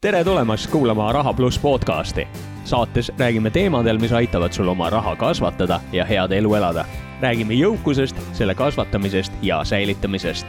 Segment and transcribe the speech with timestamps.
[0.00, 2.28] tere tulemast kuulama Raha pluss podcasti.
[2.64, 6.84] saates räägime teemadel, mis aitavad sul oma raha kasvatada ja head elu elada.
[7.20, 10.46] räägime jõukusest, selle kasvatamisest ja säilitamisest.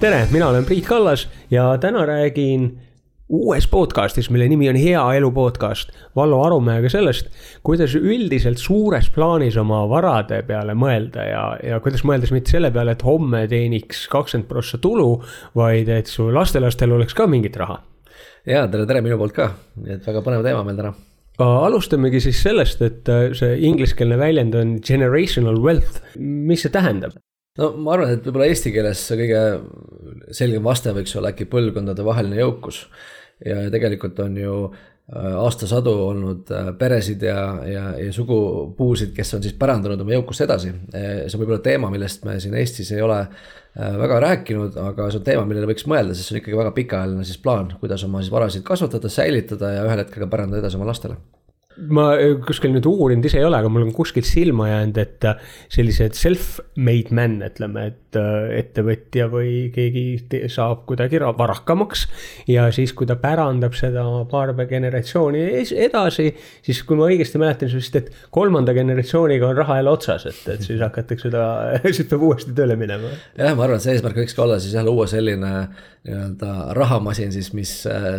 [0.00, 2.80] tere, mina olen Priit Kallas ja täna räägin
[3.28, 7.28] uues podcastis, mille nimi on Hea elu podcast, Vallo Arumäega sellest,
[7.66, 12.96] kuidas üldiselt suures plaanis oma varade peale mõelda ja, ja kuidas mõeldes mitte selle peale,
[12.96, 15.10] et homme teeniks kakskümmend prossa tulu,
[15.58, 17.82] vaid et su lastelastel oleks ka mingit raha.
[18.48, 19.52] ja tere, tere minu poolt ka,
[19.84, 20.96] et väga põnev teema meil täna
[21.38, 27.14] alustamegi siis sellest, et äh, see ingliskeelne väljend on generational wealth, mis see tähendab?
[27.58, 29.42] No ma arvan, et võib-olla eesti keeles kõige
[30.36, 32.84] selgem vaste võiks olla äkki põlvkondadevaheline jõukus
[33.44, 39.44] ja tegelikult on ju äh, aastasadu olnud äh, peresid ja, ja, ja sugupuusid, kes on
[39.44, 40.74] siis pärandanud oma jõukust edasi.
[40.90, 43.22] Äh, see on võib-olla teema, millest me siin Eestis ei ole
[43.78, 47.26] väga rääkinud, aga see on teema, millele võiks mõelda, sest see on ikkagi väga pikaajaline
[47.28, 50.88] siis plaan, kuidas oma siis varasid kasvatada, säilitada ja ühel hetkel ka pärandada edasi oma
[50.88, 51.20] lastele
[51.86, 52.08] ma
[52.46, 56.16] kuskil nüüd uurinud ise ei ole, aga mul on kuskilt silma jäänud, et äh, sellised
[56.18, 62.06] self-made men, ütleme, et äh, ettevõtja või keegi saab kuidagi varakamaks.
[62.50, 65.44] ja siis, kui ta pärandab seda paar generatsiooni
[65.86, 66.30] edasi,
[66.66, 70.42] siis kui ma õigesti mäletan, siis vist, et kolmanda generatsiooniga on raha jälle otsas, et,
[70.54, 71.44] et siis hakatakse seda,
[71.94, 73.12] siis peab uuesti tööle minema.
[73.38, 75.52] jah, ma arvan, et see eesmärk võikski olla siis jah, luua selline
[76.08, 77.70] nii-öelda rahamasin siis, mis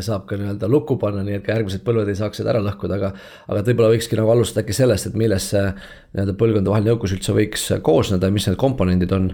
[0.05, 2.99] saab ka nii-öelda lukku panna, nii et ka järgmised põlved ei saaks seda ära lõhkuda,
[2.99, 3.11] aga.
[3.49, 7.33] Aga et võib-olla võikski nagu alustada äkki sellest, et millest see nii-öelda põlvkondadevaheline jõukus üldse
[7.33, 9.31] võiks koosneda ja mis need komponendid on.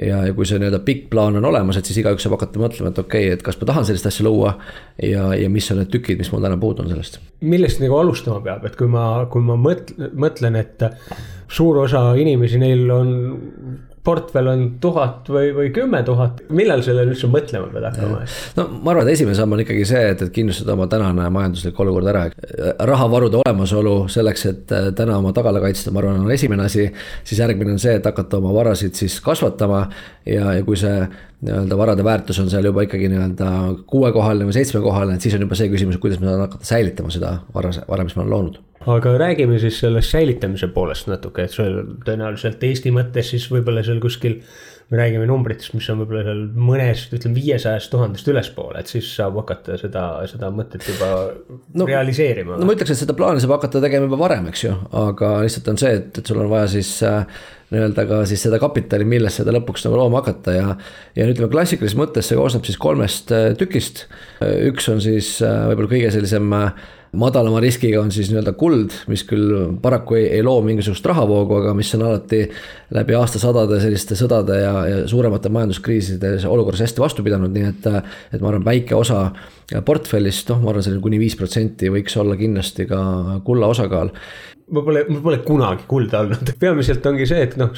[0.00, 2.92] ja, ja kui see nii-öelda pikk plaan on olemas, et siis igaüks saab hakata mõtlema,
[2.92, 4.54] et okei okay,, et kas ma tahan sellist asja luua.
[5.02, 7.20] ja, ja mis on need tükid, mis mul täna puudu on sellest.
[7.40, 10.88] millest nagu alustama peab, et kui ma, kui ma mõtlen, mõtlen, et
[11.48, 13.12] suur osa inimesi, neil on
[14.08, 18.20] portfell on tuhat või, või kümme tuhat, millal sellele üldse mõtlema pead hakkama?
[18.56, 21.80] no ma arvan, et esimene samm on ikkagi see, et, et kindlustada oma tänane majanduslik
[21.84, 22.24] olukord ära.
[22.88, 26.88] rahavarude olemasolu selleks, et äh, täna oma tagala kaitsta, ma arvan, on esimene asi.
[27.24, 29.84] siis järgmine on see, et hakata oma varasid siis kasvatama
[30.26, 31.02] ja, ja kui see
[31.44, 33.50] nii-öelda varade väärtus on seal juba ikkagi nii-öelda
[33.90, 37.36] kuuekohaline või seitsmekohaline, et siis on juba see küsimus, kuidas me saame hakata säilitama seda
[37.54, 38.58] vara, vara, mis me oleme loonud
[38.94, 44.00] aga räägime siis sellest säilitamise poolest natuke, et sul tõenäoliselt Eesti mõttes siis võib-olla seal
[44.02, 44.40] kuskil.
[44.88, 49.36] me räägime numbritest, mis on võib-olla seal mõnest, ütleme viiesajast tuhandest ülespoole, et siis saab
[49.36, 51.10] hakata seda, seda mõtet juba
[51.76, 52.56] no, realiseerima.
[52.56, 55.68] no ma ütleks, et seda plaani saab hakata tegema juba varem, eks ju, aga lihtsalt
[55.74, 59.42] on see, et, et sul on vaja siis äh, nii-öelda ka siis seda kapitali, millest
[59.42, 60.76] seda lõpuks nagu looma hakata ja.
[61.18, 64.06] ja ütleme klassikalises mõttes see koosneb siis kolmest äh, tükist.
[64.40, 66.54] üks on siis äh, võib-olla kõige sellisem
[67.16, 71.72] madalama riskiga on siis nii-öelda kuld, mis küll paraku ei, ei loo mingisugust rahavoogu, aga
[71.76, 72.42] mis on alati
[72.94, 77.88] läbi aastasadade selliste sõdade ja, ja suuremate majanduskriiside olukorras hästi vastu pidanud, nii et.
[78.32, 79.30] et ma arvan, väike osa
[79.84, 83.00] portfellist, noh, ma arvan, selline kuni viis protsenti võiks olla kindlasti ka
[83.46, 84.12] kulla osakaal
[84.68, 87.72] ma pole, mul pole kunagi kulda olnud, peamiselt ongi see, et noh,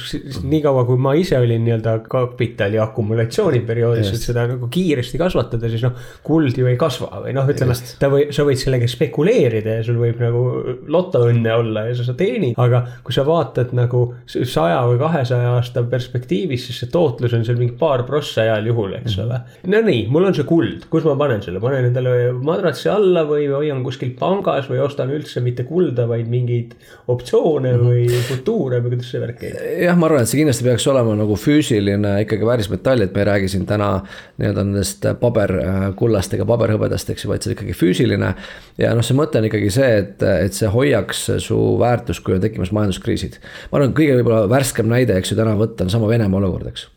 [0.51, 5.85] niikaua kui ma ise olin nii-öelda kapitali akumulatsiooni perioodis, et seda nagu kiiresti kasvatada, siis
[5.87, 5.95] noh.
[6.25, 10.01] kuld ju ei kasva või noh, ütleme, ta või sa võid sellega spekuleerida ja sul
[10.01, 10.43] võib nagu
[10.91, 12.59] lotoõnne olla ja sa, sa teenid.
[12.59, 17.59] aga kui sa vaatad nagu saja või kahesaja aasta perspektiivis, siis see tootlus on seal
[17.61, 19.29] mingi paar prossa heal juhul, eks mhm.
[19.29, 19.71] ole.
[19.71, 23.47] no nii, mul on see kuld, kus ma panen selle, panen endale madratsi alla või
[23.47, 26.75] hoian kuskil pangas või ostan üldse mitte kulda, vaid mingeid
[27.11, 27.85] optsioone -hmm.
[27.85, 29.57] või futuure või kuidas see värk käib?
[29.83, 33.29] jah, ma arvan, et see kindlasti peaks olema nagu füüsiline ikkagi väärismetall, et me ei
[33.31, 33.89] räägi siin täna
[34.37, 38.33] nii-öelda nendest paberkullast ega paberhõbedast, eks ju, vaid see on ikkagi füüsiline.
[38.77, 42.41] ja noh, see mõte on ikkagi see, et, et see hoiaks su väärtust, kui on
[42.41, 43.41] tekkimas majanduskriisid.
[43.71, 46.89] ma arvan, kõige võib-olla värskem näide, eks ju, täna võtta on sama Venemaa olukord, eks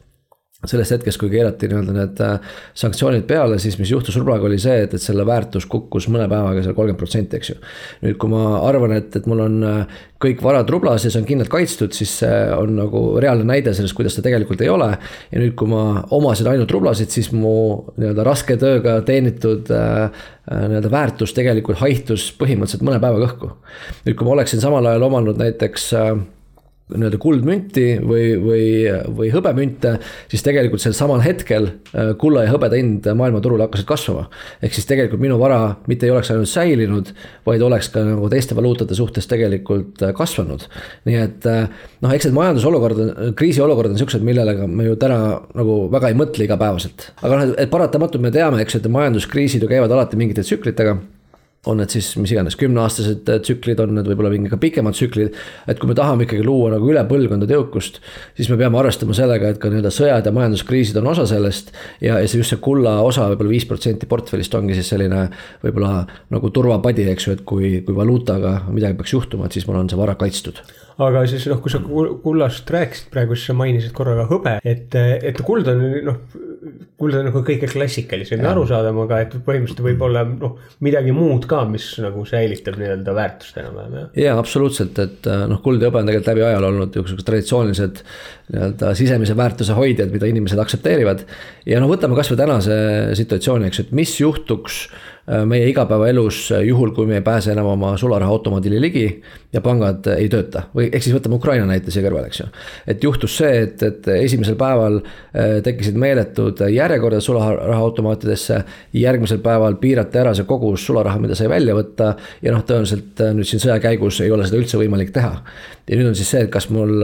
[0.71, 4.85] sellest hetkest, kui keerati nii-öelda need äh, sanktsioonid peale, siis mis juhtus rublaga oli see,
[4.87, 7.57] et, et selle väärtus kukkus mõne päevaga seal kolmkümmend protsenti, eks ju.
[8.07, 11.29] nüüd, kui ma arvan, et, et mul on äh, kõik varad rublas ja see on
[11.29, 14.93] kindlalt kaitstud, siis see on nagu reaalne näide sellest, kuidas ta tegelikult ei ole.
[15.31, 17.57] ja nüüd, kui ma omasin ainult rublasid, siis mu
[17.99, 23.53] nii-öelda raske tööga teenitud äh, äh nii-öelda väärtus tegelikult haihtus põhimõtteliselt mõne päevaga õhku.
[24.07, 26.15] nüüd, kui ma oleksin samal ajal omanud näiteks äh,
[26.95, 28.67] nii-öelda kuldmünti või, või,
[29.19, 29.97] või hõbemünte,
[30.31, 34.27] siis tegelikult sel samal hetkel äh, kulla ja hõbeda hind maailmaturul hakkasid kasvama.
[34.63, 37.13] ehk siis tegelikult minu vara mitte ei oleks ainult säilinud,
[37.47, 40.69] vaid oleks ka nagu teiste valuutade suhtes tegelikult äh, kasvanud.
[41.09, 41.67] nii et äh,
[42.05, 43.03] noh, eks need majandusolukord,
[43.39, 45.21] kriisiolukorrad on siuksed, millele me ju täna
[45.55, 47.11] nagu väga ei mõtle igapäevaselt.
[47.23, 50.99] aga noh, et paratamatult me teame, eks et majanduskriisid ju käivad alati mingite tsüklitega
[51.71, 55.35] on need siis mis iganes kümneaastased tsüklid, on need võib-olla mingi ka pikemad tsüklid.
[55.69, 58.01] et kui me tahame ikkagi luua nagu üle põlvkondade jõukust,
[58.37, 61.73] siis me peame arvestama sellega, et ka nii-öelda sõjad ja majanduskriisid on osa sellest.
[62.01, 65.27] ja, ja see just see kulla osa võib-olla viis protsenti portfellist ongi siis selline
[65.65, 69.81] võib-olla nagu turvapadi, eks ju, et kui, kui valuutaga midagi peaks juhtuma, et siis mul
[69.81, 70.63] on see vara kaitstud
[71.03, 74.95] aga siis noh, kui sa kullast rääkisid praegu, siis sa mainisid korra ka hõbe, et,
[74.95, 76.21] et kuld on noh,
[77.01, 81.49] kuld on nagu kõige klassikalisem ja arusaadavam, aga et põhimõtteliselt võib olla noh, midagi muud
[81.51, 84.11] ka, mis nagu säilitab nii-öelda väärtust enam-vähem jah.
[84.25, 88.05] ja absoluutselt, et noh, kuld ja hõbe on tegelikult läbi ajaloo olnud niisugused traditsioonilised
[88.55, 91.27] nii-öelda sisemise väärtuse hoidjad, mida inimesed aktsepteerivad.
[91.69, 92.79] ja no võtame kasvõi tänase
[93.21, 95.14] situatsiooni, eks ju, et mis juhtuks Äh,
[95.47, 99.05] meie igapäevaelus, äh, juhul kui me ei pääse enam oma sularahaautomaadile ligi
[99.53, 102.49] ja pangad ei tööta või ehk siis võtame Ukraina näite siia kõrvale, eks ju.
[102.93, 108.59] et juhtus see, et, et esimesel päeval äh, tekkisid meeletud järjekorrad sularahaautomaatidesse.
[108.93, 112.11] järgmisel päeval piirati ära see kogus sularaha, mida sai välja võtta
[112.43, 115.39] ja noh, tõenäoliselt nüüd siin sõja käigus ei ole seda üldse võimalik teha.
[115.89, 117.01] ja nüüd on siis see, et kas mul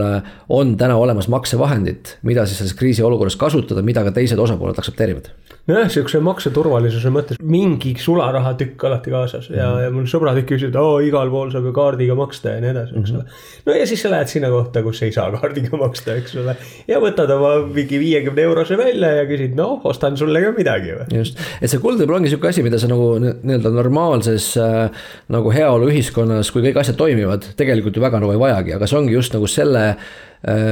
[0.49, 5.33] on täna olemas maksevahendid, mida siis selles kriisiolukorras kasutada, mida ka teised osapooled aktsepteerivad
[5.69, 10.77] nojah, sihukese makseturvalisuse mõttes mingi sularahatükk alati kaasas ja mm., ja mul sõbrad ikka küsivad,
[10.81, 13.67] oo igal pool saab ju kaardiga maksta ja nii edasi, eks ole mm -hmm..
[13.67, 16.55] no ja siis sa lähed sinna kohta, kus ei saa kaardiga maksta, eks ole.
[16.87, 21.19] ja võtad oma mingi viiekümne eurose välja ja küsid, noh, ostan sulle ka midagi või.
[21.19, 25.53] just, et see kuld võib-olla ongi sihuke asi, mida sa nagu nii-öelda normaalses äh, nagu
[25.53, 29.37] heaoluühiskonnas, kui kõik asjad toimivad, tegelikult ju väga nagu ei vajagi, aga see ongi just
[29.37, 29.85] nagu selle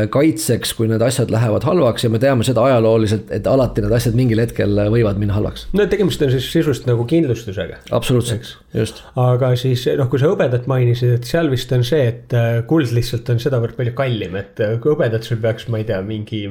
[0.09, 4.15] kaitseks, kui need asjad lähevad halvaks ja me teame seda ajalooliselt, et alati need asjad
[4.17, 5.67] mingil hetkel võivad minna halvaks.
[5.77, 7.77] no tegemist on siis sisust nagu kindlustusega.
[7.93, 9.03] absoluutselt, just.
[9.19, 12.89] aga siis noh, kui sa hõbedat mainisid, et seal vist on see, et äh, kuld
[12.95, 16.45] lihtsalt on sedavõrd palju kallim, et äh, hõbedat sul peaks, ma ei tea, mingi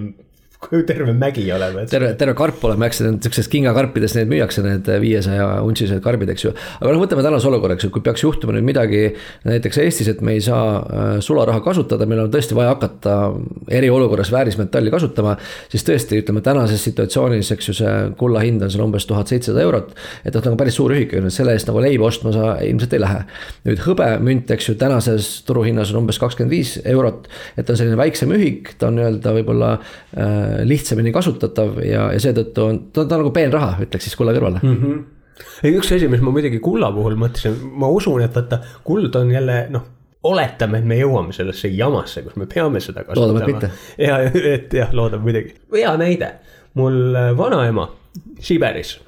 [0.59, 1.85] kui terve mägi olema.
[1.87, 6.51] terve, terve karp olema, eks siukses kingakarpides neid müüakse, need viiesaja untsised karbid, eks ju.
[6.81, 9.05] aga noh, võtame tänase olukorra, eks ju, kui peaks juhtuma nüüd midagi
[9.47, 13.15] näiteks Eestis, et me ei saa äh, sularaha kasutada, meil on tõesti vaja hakata
[13.71, 15.37] eriolukorras väärismetalli kasutama.
[15.71, 19.63] siis tõesti, ütleme tänases situatsioonis, eks ju, see kulla hind on seal umbes tuhat seitsesada
[19.63, 19.95] eurot.
[20.25, 23.23] et noh, nagu päris suur ühik, selle eest nagu leiba ostma sa ilmselt ei lähe.
[23.71, 27.31] nüüd hõbemünt, eks ju, tänases turuhinnas on umbes kakskümmend viis eurot.
[27.55, 32.23] et ta on selline väiksem ühik, ta on nii-öelda võib-olla äh, lihtsamini kasutatav ja, ja
[32.23, 34.81] seetõttu on, ta on, ta on nagu peenraha, ütleks siis kulla kõrvale mm.
[34.81, 35.47] -hmm.
[35.63, 39.33] ei, üks asi, mis ma muidugi kulla puhul mõtlesin, ma usun, et vaata, kuld on
[39.35, 39.95] jälle noh
[40.29, 43.71] oletame, et me jõuame sellesse jamasse, kus me peame seda kasutama.
[44.09, 45.55] ja, et jah, loodame muidugi.
[45.77, 46.33] hea näide,
[46.75, 47.87] mul vanaema
[48.43, 48.99] Siberis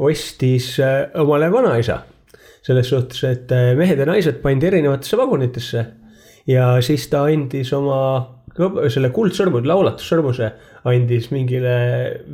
[0.00, 2.02] ostis äh, omale vanaisa.
[2.62, 5.84] selles suhtes, et äh, mehed ja naised pandi erinevatesse vagunitesse
[6.46, 8.00] ja siis ta andis oma
[8.92, 10.50] selle kuldsõrmud, laulatussõrmuse
[10.90, 11.76] andis mingile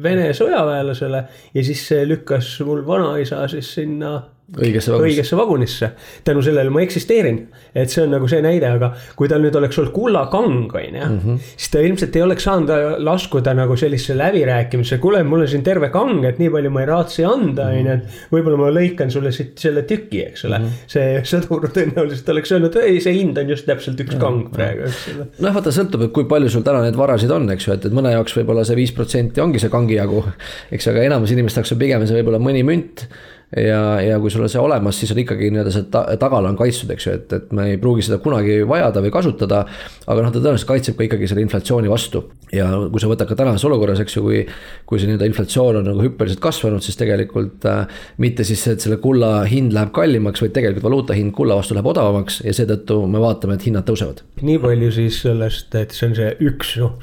[0.03, 1.23] Vene sõjaväelasele
[1.55, 4.17] ja siis see lükkas mul vanaisa siis sinna
[4.55, 5.07] õigesse vagunisse.
[5.11, 5.91] õigesse vagunisse.
[6.25, 7.41] tänu sellele ma eksisteerin,
[7.75, 11.07] et see on nagu see näide, aga kui tal nüüd oleks olnud kullakang, on ju.
[11.07, 11.41] Mhm.
[11.57, 15.91] siis ta ilmselt ei oleks saanud laskuda nagu sellisesse läbirääkimisse, kuule, mul on siin terve
[15.91, 18.23] kang, et nii palju ma ei raatsi anda, on ju, et.
[18.33, 20.65] võib-olla ma lõikan sulle siit selle tüki, eks ole mm.
[20.65, 20.95] -hmm.
[20.95, 25.07] see sõdur tõenäoliselt oleks öelnud, ei, see hind on just täpselt üks kang praegu, eks
[25.15, 25.31] ole.
[25.43, 27.95] noh, vaata, sõltub, et kui palju sul täna neid varasid on, eks ju, et, et
[27.97, 30.23] mõne jaoks võib-olla see viis protsenti ongi see kangi jagu.
[30.71, 33.09] eks, aga enamus inimeste jaoks on pigem see võib-olla mõni münt
[33.55, 36.59] ja, ja kui sul on see olemas, siis on ikkagi nii-öelda see ta, tagala on
[36.59, 39.63] kaitstud, eks ju, et, et me ei pruugi seda kunagi vajada või kasutada.
[40.07, 42.25] aga noh, ta tõenäoliselt kaitseb ka ikkagi selle inflatsiooni vastu.
[42.55, 44.43] ja kui sa võtad ka tänases olukorras, eks ju, kui,
[44.87, 47.87] kui see nii-öelda inflatsioon on nagu hüppeliselt kasvanud, siis tegelikult äh,
[48.23, 51.91] mitte siis, et selle kulla hind läheb kallimaks, vaid tegelikult valuuta hind kulla vastu läheb
[51.91, 54.25] odavamaks ja seetõttu me vaatame, et hinnad tõusevad.
[54.43, 56.99] nii palju siis sellest, et see on see üks noh.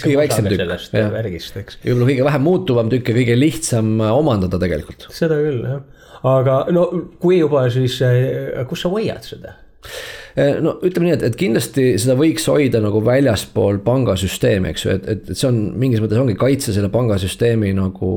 [0.00, 0.92] kõige väiksem tükk.
[1.12, 1.80] värgist, eks.
[1.82, 5.08] ja võib-olla kõige vähem muutuvam tükk ja kõige lihtsam omandada tegelikult.
[5.12, 5.83] seda küll jah
[6.24, 6.86] aga no
[7.20, 9.58] kui juba, siis eh, kus sa hoiad seda?
[10.34, 14.94] Eh, no ütleme nii, et, et kindlasti seda võiks hoida nagu väljaspool pangasüsteemi, eks ju,
[14.96, 18.10] et, et, et see on mingis mõttes ongi kaitse selle pangasüsteemi nagu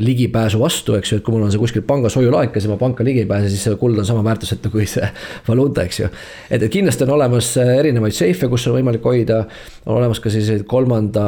[0.00, 3.04] ligipääsu vastu, eks ju, et kui mul on see kuskil pangas hoiulaekas ja ma panka
[3.04, 5.04] ligi ei pääse, siis see kuld on sama väärtusetu kui see
[5.50, 6.08] valuuta, eks ju.
[6.48, 9.42] et, et kindlasti on olemas erinevaid seife, kus on võimalik hoida,
[9.84, 11.26] on olemas ka selliseid kolmanda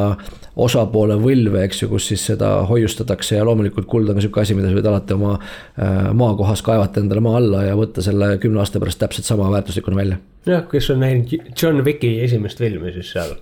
[0.57, 4.55] osapoole võlve, eks ju, kus siis seda hoiustatakse ja loomulikult kuld on ka sihuke asi,
[4.57, 8.63] mida sa võid alati oma äh, maakohas kaevata endale maa alla ja võtta selle kümne
[8.63, 10.14] aasta pärast täpselt sama väärtuslikuna välja.
[10.47, 13.37] Jah, kes on näinud John Wicki esimest filmi, siis seal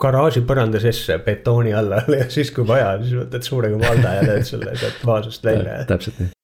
[0.00, 4.52] garaaži põranda sisse betooni alla ja siis, kui vaja, siis võtad suure kumalda ja teed
[4.54, 6.39] selle sealt vaasust välja täpselt nii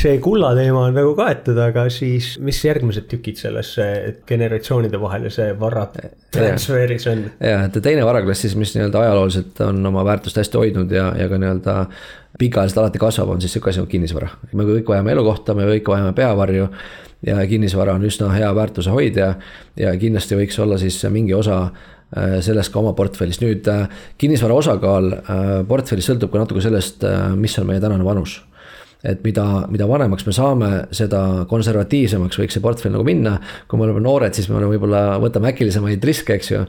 [0.00, 3.74] see kulla teema on nagu kaetud, aga siis mis järgmised tükid selles
[4.28, 5.84] generatsioonide vahelise vara
[6.32, 7.26] transferis on?
[7.36, 11.28] ja, et teine varaklass siis, mis nii-öelda ajalooliselt on oma väärtust hästi hoidnud ja, ja
[11.28, 11.76] ka nii-öelda
[12.40, 14.28] pikaajaliselt alati kasvab, on siis sihuke asi nagu kinnisvara.
[14.52, 16.68] me kõik vajame elukohta, me kõik vajame peavarju
[17.26, 19.34] ja kinnisvara on üsna hea väärtuse hoidja
[19.76, 23.88] ja kindlasti võiks olla siis mingi osa äh, sellest ka oma portfellis, nüüd äh,
[24.18, 27.04] kinnisvara osakaal äh, portfellis sõltub ka natuke sellest,
[27.36, 28.40] mis on meie tänane vanus
[29.06, 33.38] et mida, mida vanemaks me saame, seda konservatiivsemaks võiks see portfell nagu minna.
[33.68, 36.64] kui me oleme noored, siis me oleme võib-olla võtame äkilisemaid riske, eks ju.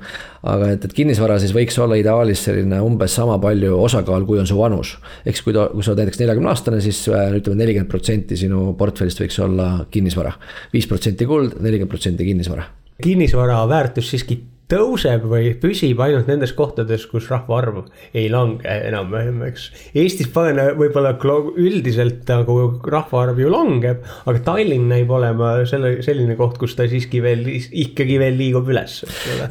[0.53, 4.47] aga et, et kinnisvara siis võiks olla ideaalis selline umbes sama palju osakaal, kui on
[4.47, 4.97] su vanus.
[5.23, 8.71] siis, kui ta, kui sa oled näiteks neljakümne aastane, siis äh, ütleme, nelikümmend protsenti sinu
[8.79, 10.35] portfellist võiks olla kinnisvara.
[10.73, 12.69] viis protsenti kuld, nelikümmend protsenti kinnisvara
[13.01, 14.37] kinnisvara väärtus siiski
[14.71, 17.81] tõuseb või püsib ainult nendes kohtades, kus rahvaarv
[18.17, 19.67] ei lange enam-vähem, eks.
[19.97, 21.13] Eestis panen võib-olla
[21.59, 27.21] üldiselt nagu rahvaarv ju langeb, aga Tallinn näib olema selle, selline koht, kus ta siiski
[27.23, 29.01] veel, ikkagi veel liigub üles.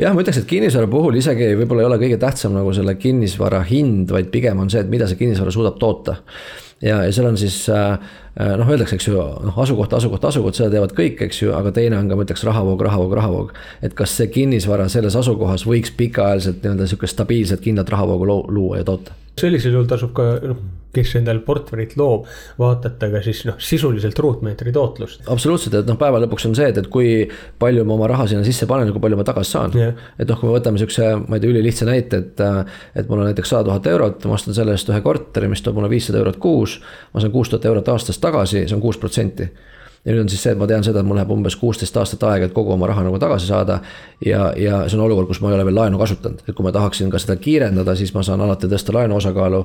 [0.00, 3.62] jah, ma ütleks, et kinnisvara puhul isegi võib-olla ei ole kõige tähtsam nagu selle kinnisvara
[3.68, 6.20] hind, vaid pigem on see, et mida see kinnisvara suudab toota
[6.82, 7.92] ja, ja seal on siis äh,
[8.40, 11.72] äh, noh, öeldakse, eks ju, noh, asukoht, asukoht, asukoht, seda teevad kõik, eks ju, aga
[11.76, 13.54] teine on ka, ma ütleks, rahavoog, rahavoog, rahavoog.
[13.86, 18.88] et kas see kinnisvara selles asukohas võiks pikaajaliselt nii-öelda sihukest stabiilset kindlat rahavoogu luua ja
[18.88, 19.19] toota?
[19.38, 20.60] Sellisel juhul tasub ka noh
[20.94, 22.26] kes endale portfellit loob,
[22.58, 25.22] vaatate ka siis noh, sisuliselt ruutmeetri tootlust.
[25.30, 27.12] absoluutselt, et noh, päeva lõpuks on see, et, et kui
[27.62, 29.94] palju ma oma raha sinna sisse panen ja kui palju ma tagasi saan yeah..
[30.18, 32.44] et noh, kui me võtame sihukese, ma ei tea, ülilihtsa näite, et,
[32.98, 35.78] et mul on näiteks sada tuhat eurot, ma ostan selle eest ühe korteri, mis toob
[35.78, 36.80] mulle viissada eurot kuus.
[37.14, 39.46] ma saan kuus tuhat eurot aastas tagasi, see on kuus protsenti
[40.04, 42.22] ja nüüd on siis see, et ma tean seda, et mul läheb umbes kuusteist aastat
[42.30, 43.80] aega, et kogu oma raha nagu tagasi saada.
[44.24, 46.72] ja, ja see on olukord, kus ma ei ole veel laenu kasutanud, et kui ma
[46.72, 49.64] tahaksin ka seda kiirendada, siis ma saan alati tõsta laenu osakaalu.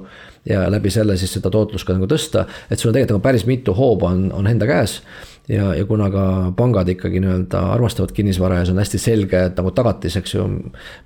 [0.49, 3.47] ja läbi selle siis seda tootlust ka nagu tõsta, et sul on tegelikult nagu päris
[3.47, 4.99] mitu hooba on, on enda käes
[5.47, 6.27] ja, ja kuna ka
[6.57, 10.47] pangad ikkagi nii-öelda armastavad kinnisvara ja see on hästi selge nagu tagatis, eks ju,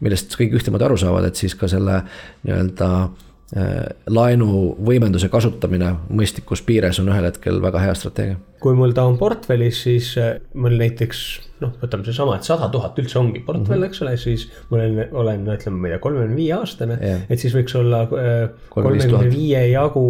[0.01, 2.01] millest kõik ühtemoodi aru saavad, et siis ka selle
[2.48, 8.38] nii-öelda Äh, laenu võimenduse kasutamine mõistlikus piires on ühel hetkel väga hea strateegia.
[8.62, 11.22] kui mul ta on portfellis, siis äh, mul näiteks
[11.63, 13.89] noh, võtame seesama, et sada tuhat üldse ongi portfell mm, -hmm.
[13.89, 17.39] eks ole, siis ma olen, olen, ütleme, ma ei tea, kolmekümne viie aastane yeah., et
[17.41, 20.06] siis võiks olla äh, kolmekümne viie jagu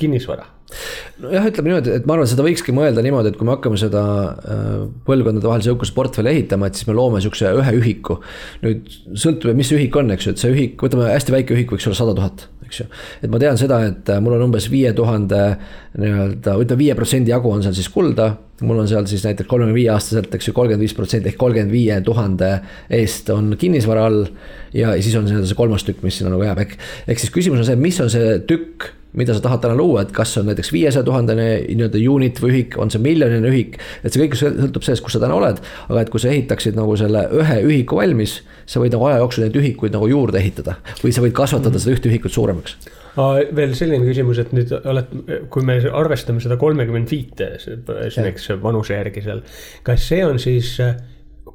[0.00, 0.48] kinnisvara
[1.20, 4.02] nojah, ütleme niimoodi, et ma arvan, seda võikski mõelda niimoodi, et kui me hakkame seda
[5.06, 8.20] põlvkondade vahelise jõukuse portfelli ehitama, et siis me loome sihukese ühe ühiku.
[8.62, 11.90] nüüd sõltub, mis ühik on, eks ju, et see ühik, võtame hästi väike ühik, võiks
[11.90, 12.86] olla sada tuhat eks ju.
[13.20, 15.40] et ma tean seda, et äh, mul on umbes viie tuhande
[15.98, 18.30] nii-öelda, ütleme viie protsendi jagu on seal siis kulda.
[18.62, 21.74] mul on seal siis näiteks kolmekümne viie aastaselt, eks ju, kolmkümmend viis protsenti ehk kolmkümmend
[21.74, 22.52] viie tuhande
[23.00, 24.24] eest on kinnisvara all.
[24.76, 27.70] ja, siis on see kolmas tükk, mis sinna nagu jääb, ehk, ehk siis küsimus on
[27.72, 31.04] see, mis on see tükk mida sa tahad täna luua, et kas on näiteks viiesaja
[31.06, 33.80] tuhandene nii-öelda unit või ühik, on see miljoniline ühik.
[34.04, 36.96] et see kõik sõltub sellest, kus sa täna oled, aga et kui sa ehitaksid nagu
[37.00, 38.40] selle ühe ühiku valmis,
[38.70, 41.76] sa võid nagu aja jooksul neid ühikuid nagu juurde ehitada või sa võid kasvatada mm
[41.76, 41.84] -hmm.
[41.86, 42.76] seda ühte ühikut suuremaks
[43.56, 45.14] veel selline küsimus, et nüüd oled,
[45.50, 47.56] kui me arvestame seda kolmekümmend viite,
[47.88, 49.42] näiteks vanuse järgi seal,
[49.82, 50.76] kas see on siis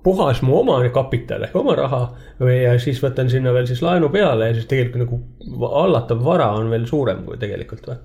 [0.06, 2.02] puhas mu oma kapital ehk oma raha
[2.40, 6.52] või ja siis võtan sinna veel siis laenu peale ja siis tegelikult nagu hallatav vara
[6.60, 7.98] on veel suurem kui tegelikult või?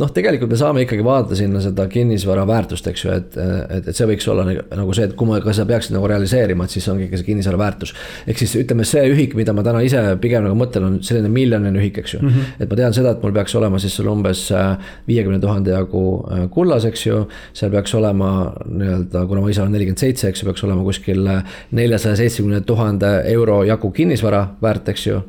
[0.00, 3.96] Noh, tegelikult me saame ikkagi vaadata sinna seda kinnisvara väärtust, eks ju, et, et, et
[3.96, 6.88] see võiks olla nagu see, et kui ma ka seda peaksin nagu realiseerima, et siis
[6.92, 7.94] ongi ikka see kinnisvara väärtus.
[8.26, 11.80] ehk siis ütleme, see ühik, mida ma täna ise pigem nagu mõtlen, on selline miljoniline
[11.82, 12.28] ühik, eks ju mm.
[12.28, 12.64] -hmm.
[12.64, 14.76] et ma tean seda, et mul peaks olema siis seal umbes äh,
[15.08, 17.22] viiekümne tuhande jagu äh, kullas, eks ju.
[17.52, 21.26] seal peaks olema nii-öelda, kuna ma ise olen nelikümmend seitse, eks ju, peaks olema kuskil
[21.26, 25.22] äh, neljasaja seitsmekümne tuhande euro jagu kinnisvara väärt, eks ju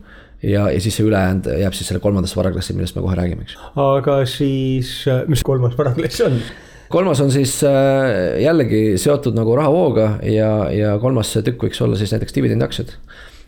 [0.43, 3.57] ja, ja siis see ülejäänud jääb siis selle kolmandasse varaklassi, millest me kohe räägime, eks.
[3.81, 4.93] aga siis,
[5.31, 6.39] mis kolmas varaklass on?
[6.93, 12.13] kolmas on siis äh, jällegi seotud nagu rahavooga ja, ja kolmas tükk võiks olla siis
[12.15, 12.93] näiteks dividendiaktsiad.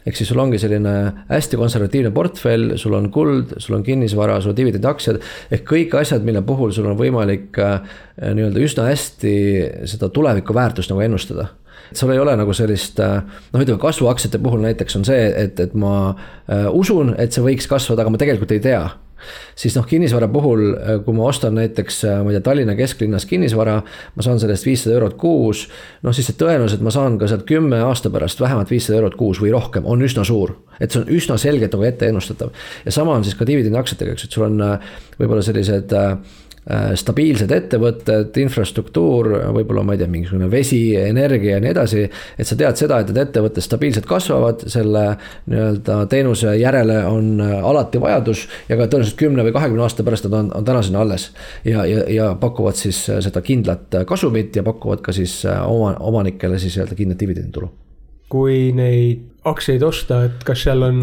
[0.07, 0.95] ehk siis sul ongi selline
[1.29, 5.21] hästi konservatiivne portfell, sul on kuld, sul on kinnisvara, sul on dividendiaktsiad.
[5.51, 7.79] ehk kõik asjad, mille puhul sul on võimalik äh,
[8.19, 9.33] nii-öelda üsna hästi
[9.93, 11.51] seda tuleviku väärtust nagu ennustada
[11.93, 13.19] sul ei ole nagu sellist äh,
[13.53, 17.69] noh, ütleme kasvuaktsiate puhul näiteks on see, et, et ma äh, usun, et see võiks
[17.69, 18.83] kasvada, aga ma tegelikult ei tea
[19.59, 23.79] siis noh, kinnisvara puhul, äh, kui ma ostan näiteks, ma ei tea, Tallinna kesklinnas kinnisvara,
[24.15, 25.65] ma saan selle eest viissada eurot kuus.
[26.05, 29.17] noh, siis see tõenäosus, et ma saan ka sealt kümme aasta pärast vähemalt viissada eurot
[29.19, 30.55] kuus või rohkem, on üsna suur.
[30.79, 32.53] et see on üsna selgelt nagu ette ennustatav
[32.85, 34.61] ja sama on siis ka dividendiaktsiatega, eks, et sul on
[35.19, 36.13] võib-olla sellised äh,
[36.69, 42.03] stabiilsed ettevõtted, infrastruktuur, võib-olla ma ei tea, mingisugune vesi, energia ja nii edasi.
[42.37, 45.05] et sa tead seda, et need ettevõtted stabiilselt kasvavad, selle
[45.49, 50.39] nii-öelda teenuse järele on alati vajadus ja ka tõenäoliselt kümne või kahekümne aasta pärast nad
[50.43, 51.31] on, on tänaseni alles.
[51.65, 56.77] ja, ja, ja pakuvad siis seda kindlat kasumit ja pakuvad ka siis oma, omanikele siis
[56.77, 57.71] nii-öelda kindlat dividenditulu
[58.29, 61.01] kui neid aktsiaid osta, et kas seal on,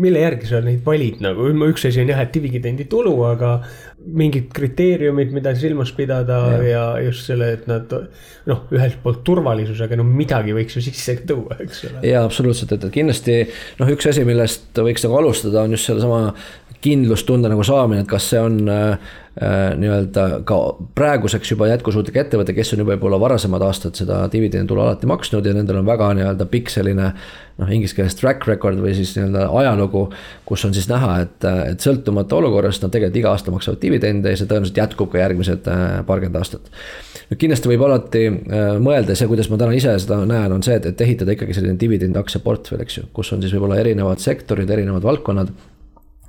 [0.00, 3.58] mille järgi sa neid valid nagu, üks asi on jah, et dividendi tulu, aga
[4.02, 7.92] mingid kriteeriumid, mida silmas pidada ja, ja just selle, et nad
[8.48, 12.02] noh, ühelt poolt turvalisusega, no midagi võiks ju sisse tuua, eks ole.
[12.10, 13.38] ja absoluutselt, et, et kindlasti
[13.80, 16.24] noh, üks asi, millest võiks nagu alustada, on just sedasama
[16.82, 20.58] kindlustunde nagu saamine, et kas see on äh, äh, nii-öelda ka
[20.98, 25.54] praeguseks juba jätkusuutlik ettevõte, kes on juba võib-olla varasemad aastad seda dividenditulu alati maksnud ja
[25.54, 30.08] nendel on väga nii-öelda pikk selline noh, inglise keeles track record või siis nii-öelda ajalugu,
[30.48, 34.40] kus on siis näha, et, et sõltumata olukorrast nad tegelikult iga aasta maksavad dividende ja
[34.40, 36.70] see tõenäoliselt jätkub ka järgmised äh, paarkümmend aastat.
[37.30, 40.78] nüüd kindlasti võib alati äh, mõelda, see, kuidas ma täna ise seda näen, on see,
[40.80, 44.70] et, et ehitada ikkagi selline dividendaktsia portfell, eks ju, kus on siis võib-olla erinevad sektorid,
[44.70, 45.52] erinevad valdkonnad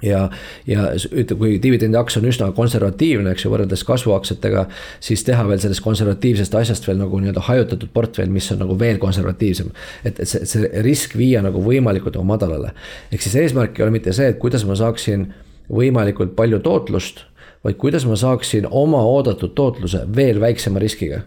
[0.04, 0.30] ja,
[0.68, 4.66] ja ütleme, kui dividendiaks on üsna konservatiivne, eks ju, võrreldes kasvuaktsiatega,
[5.04, 9.00] siis teha veel sellest konservatiivsest asjast veel nagu nii-öelda hajutatud portfell, mis on nagu veel
[9.02, 9.72] konservatiivsem.
[10.04, 12.74] et, et see, see risk viia nagu võimalikult nagu madalale.
[13.12, 15.30] ehk siis eesmärk ei ole mitte see, et kuidas ma saaksin
[15.72, 17.24] võimalikult palju tootlust,
[17.64, 21.24] vaid kuidas ma saaksin oma oodatud tootluse veel väiksema riskiga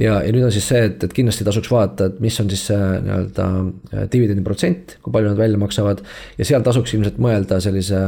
[0.00, 2.62] ja, ja nüüd on siis see, et, et kindlasti tasuks vaadata, et mis on siis
[2.70, 6.02] see nii-öelda äh, dividendi protsent, kui palju nad välja maksavad.
[6.38, 8.06] ja seal tasuks ilmselt mõelda sellise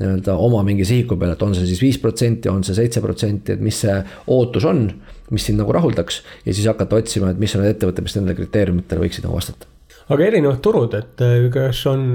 [0.00, 3.58] nii-öelda oma mingi sihiku peale, et on see siis viis protsenti, on see seitse protsenti,
[3.58, 3.98] et mis see
[4.32, 4.88] ootus on.
[5.32, 8.36] mis sind nagu rahuldaks ja siis hakata otsima, et mis on need ettevõtted, mis nendele
[8.36, 9.70] kriteeriumitele võiksid nagu vastata
[10.12, 12.10] aga erinevad turud, et äh, kas on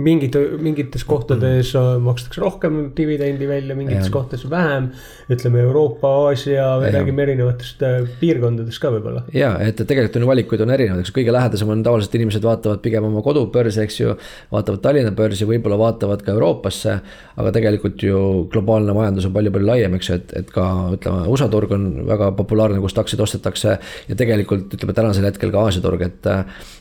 [0.00, 2.04] mingid, mingites kohtades mm.
[2.06, 4.12] makstakse rohkem dividendi välja, mingites ja.
[4.12, 4.88] kohtades vähem.
[5.30, 9.26] ütleme Euroopa, Aasia, räägime erinevatest äh, piirkondadest ka võib-olla.
[9.36, 12.80] ja, et tegelikult on ju valikuid on erinevaid, eks kõige lähedasem on tavaliselt inimesed vaatavad
[12.84, 14.14] pigem oma kodubörsi, eks ju.
[14.52, 16.96] vaatavad Tallinna börsi, võib-olla vaatavad ka Euroopasse.
[17.36, 18.22] aga tegelikult ju
[18.52, 22.30] globaalne majandus on palju-palju laiem, eks ju, et, et ka ütleme, USA turg on väga
[22.40, 23.76] populaarne, kust aktsiaid ostetakse.
[24.08, 26.32] ja tegelikult ütleme tänasel hetkel ka Aasia turg, et,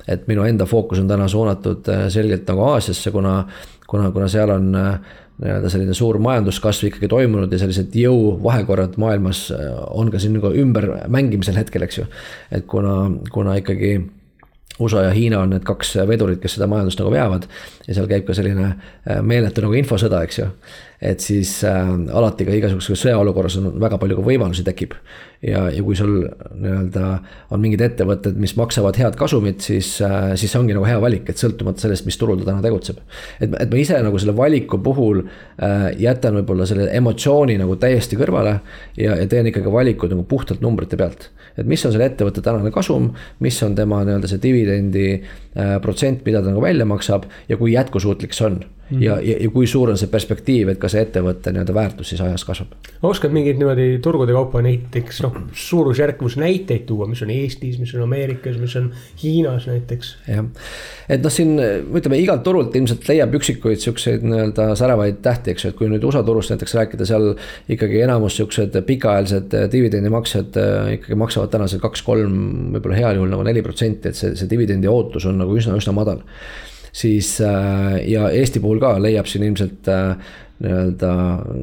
[0.07, 3.47] et minu enda fookus on täna suunatud äh, selgelt nagu Aasiasse Aasiasse, kuna,
[3.87, 4.99] kuna, kuna seal on äh,
[5.41, 10.53] nii-öelda selline suur majanduskasv ikkagi toimunud ja sellised jõuvahekorrad maailmas äh, on ka siin nagu
[10.53, 12.05] ümbermängimisel hetkel, eks ju.
[12.51, 13.95] et kuna, kuna ikkagi
[14.81, 17.49] USA ja Hiina on need kaks vedurit, kes seda majandust nagu veavad
[17.87, 20.49] ja seal käib ka selline äh, meeletu nagu infosõda, eks ju
[21.01, 24.93] et siis äh, alati ka igasuguses sõjaolukorras on väga palju ka võimalusi tekib.
[25.41, 27.05] Ja, ja kui sul nii-öelda
[27.53, 31.29] on mingid ettevõtted, mis maksavad head kasumit, siis äh,, siis see ongi nagu hea valik,
[31.31, 33.01] et sõltumata sellest, mis turul ta täna tegutseb.
[33.39, 38.19] et, et ma ise nagu selle valiku puhul äh, jätan võib-olla selle emotsiooni nagu täiesti
[38.19, 38.59] kõrvale
[38.97, 41.31] ja, ja teen ikkagi valikuid nagu puhtalt numbrite pealt.
[41.57, 46.25] et mis on selle ettevõtte tänane kasum, mis on tema nii-öelda see dividendi äh, protsent,
[46.25, 49.03] mida ta nagu välja maksab ja kui jätkusuutlik see on Mm -hmm.
[49.03, 52.21] ja, ja, ja kui suur on see perspektiiv, et ka see ettevõtte nii-öelda väärtus siis
[52.21, 52.73] ajas kasvab.
[53.01, 58.01] oskad mingeid niimoodi turgude kaupa näiteks noh, suurusjärkus näiteid tuua, mis on Eestis, mis on
[58.03, 58.91] Ameerikas, mis on
[59.23, 60.17] Hiinas näiteks?
[60.27, 60.45] jah,
[61.09, 61.59] et noh, siin
[61.93, 66.03] ütleme igalt turult ilmselt leiab üksikuid siukseid nii-öelda säravaid tähti, eks ju, et kui nüüd
[66.03, 67.31] USA turust näiteks rääkida, seal
[67.69, 72.35] ikkagi enamus siuksed pikaajalised dividendimaksed äh, ikkagi maksavad tänasel kaks-kolm,
[72.75, 76.25] võib-olla heal juhul nagu neli protsenti, et see, see dividendi ootus on nagu üsna-üsna madal
[76.93, 80.15] siis äh, ja Eesti puhul ka leiab siin ilmselt äh,
[80.61, 81.11] nii-öelda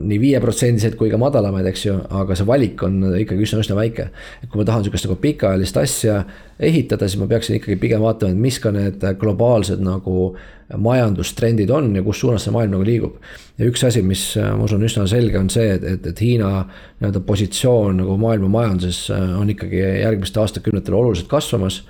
[0.03, 4.09] nii viieprotsendiseid kui ka madalamaid, eks ju, aga see valik on ikkagi üsna-üsna väike.
[4.43, 6.17] et kui ma tahan sihukest nagu pikaajalist asja
[6.59, 10.33] ehitada, siis ma peaksin ikkagi pigem vaatama, et mis ka need globaalsed nagu
[10.75, 13.23] majandustrendid on ja kus suunas see maailm nagu liigub.
[13.59, 16.53] ja üks asi, mis ma usun üsna selge, on see, et, et, et Hiina
[16.99, 21.85] nii-öelda positsioon nagu maailma majanduses on ikkagi järgmistel aastakümnetel oluliselt kasvamas.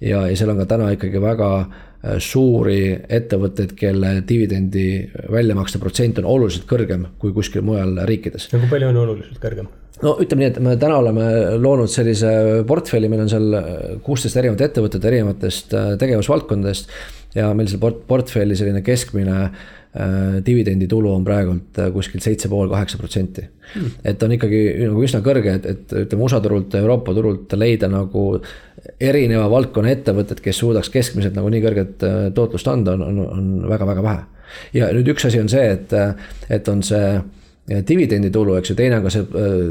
[0.00, 1.87] ja, ja seal on ka täna ikkagi väga Äh,
[2.22, 4.86] suuri ettevõtteid, kelle dividendi
[5.32, 8.48] väljamakste protsent on oluliselt kõrgem kui kuskil mujal riikides.
[8.52, 9.70] no kui palju on oluliselt kõrgem?
[10.02, 11.26] no ütleme nii, et me täna oleme
[11.58, 12.30] loonud sellise
[12.68, 13.58] portfelli, meil on seal
[14.06, 16.94] kuusteist erinevat ettevõtet erinevatest äh, tegevusvaldkondadest.
[17.34, 19.66] ja meil seal port-, portfelli selline keskmine äh,
[20.46, 23.46] dividenditulu on praegult äh, kuskil seitse pool, kaheksa protsenti.
[23.68, 23.90] Hmm.
[24.04, 28.22] et on ikkagi nagu üsna kõrge, et, et ütleme USA turult, Euroopa turult leida nagu
[28.96, 33.50] erineva valdkonna ettevõtted, kes suudaks keskmiselt nagu nii kõrget äh, tootlust anda, on, on, on
[33.68, 34.22] väga-väga vähe.
[34.78, 35.92] ja nüüd üks asi on see, et,
[36.48, 39.62] et on see äh, dividenditulu, eks ju, teine on ka see äh,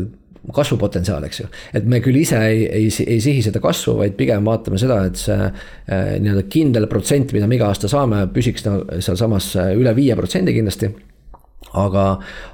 [0.54, 1.50] kasvupotentsiaal, eks ju.
[1.78, 5.20] et me küll ise ei, ei, ei sihi seda kasvu, vaid pigem vaatame seda, et
[5.20, 10.56] see äh, nii-öelda kindel protsent, mida me iga aasta saame, püsiks sealsamas üle viie protsendi
[10.56, 10.94] kindlasti
[11.74, 12.06] aga,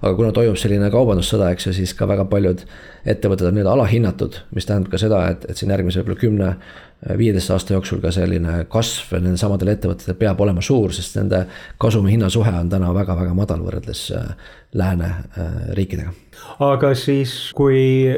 [0.01, 2.63] aga kuna toimub selline kaubandussõda, eks ju, siis ka väga paljud
[3.09, 6.51] ettevõtted on nii-öelda alahinnatud, mis tähendab ka seda, et, et siin järgmise võib-olla kümne,
[7.17, 11.43] viieteist aasta jooksul ka selline kasv nendel samadel ettevõtetel peab olema suur, sest nende
[11.81, 16.13] kasumi hinnasuhe on täna väga-väga madal võrreldes äh, lääne äh, riikidega.
[16.63, 18.15] aga siis, kui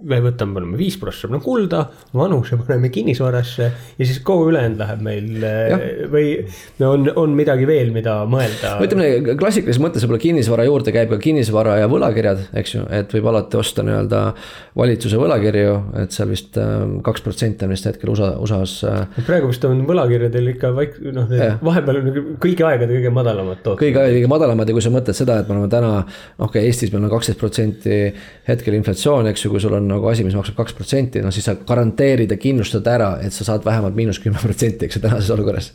[0.00, 1.82] me võtame, paneme viis prossa paneme kulda,
[2.16, 3.66] vanuse paneme kinnisvarasse
[3.98, 5.78] ja siis kogu ülejäänud läheb meil ja.
[6.10, 6.30] või
[6.86, 8.78] on, on midagi veel, mida mõelda?
[8.84, 13.28] ütleme klassikalises mõttes võib-olla kinnisvara juurde käib ka kinnisvara ja võlakirjad, eks ju, et võib
[13.32, 14.22] alati osta nii-öelda
[14.80, 18.86] valitsuse võlakirju, et seal vist ähm, kaks protsenti on vist hetkel USA, USA-s.
[18.88, 21.28] Äh, praegu vist on võlakirjadel ikka vaik-, noh,
[21.66, 22.10] vahepeal on
[22.40, 23.82] kõigi aegade kõige madalamad tooted.
[23.84, 25.92] kõigi aegade kõige madalamad ja kui sa mõtled seda, et me oleme täna,
[26.38, 28.00] okei okay,, Eestis meil on kaksteist protsenti
[28.48, 31.46] hetkel inflatsioon, eks ju, kui sul on nagu asi, mis maksab kaks protsenti, no siis
[31.48, 35.30] sa garanteerid ja kindlustad ära, et sa saad vähemalt miinus kümme protsenti, eks ju, tänases
[35.34, 35.72] olukorras.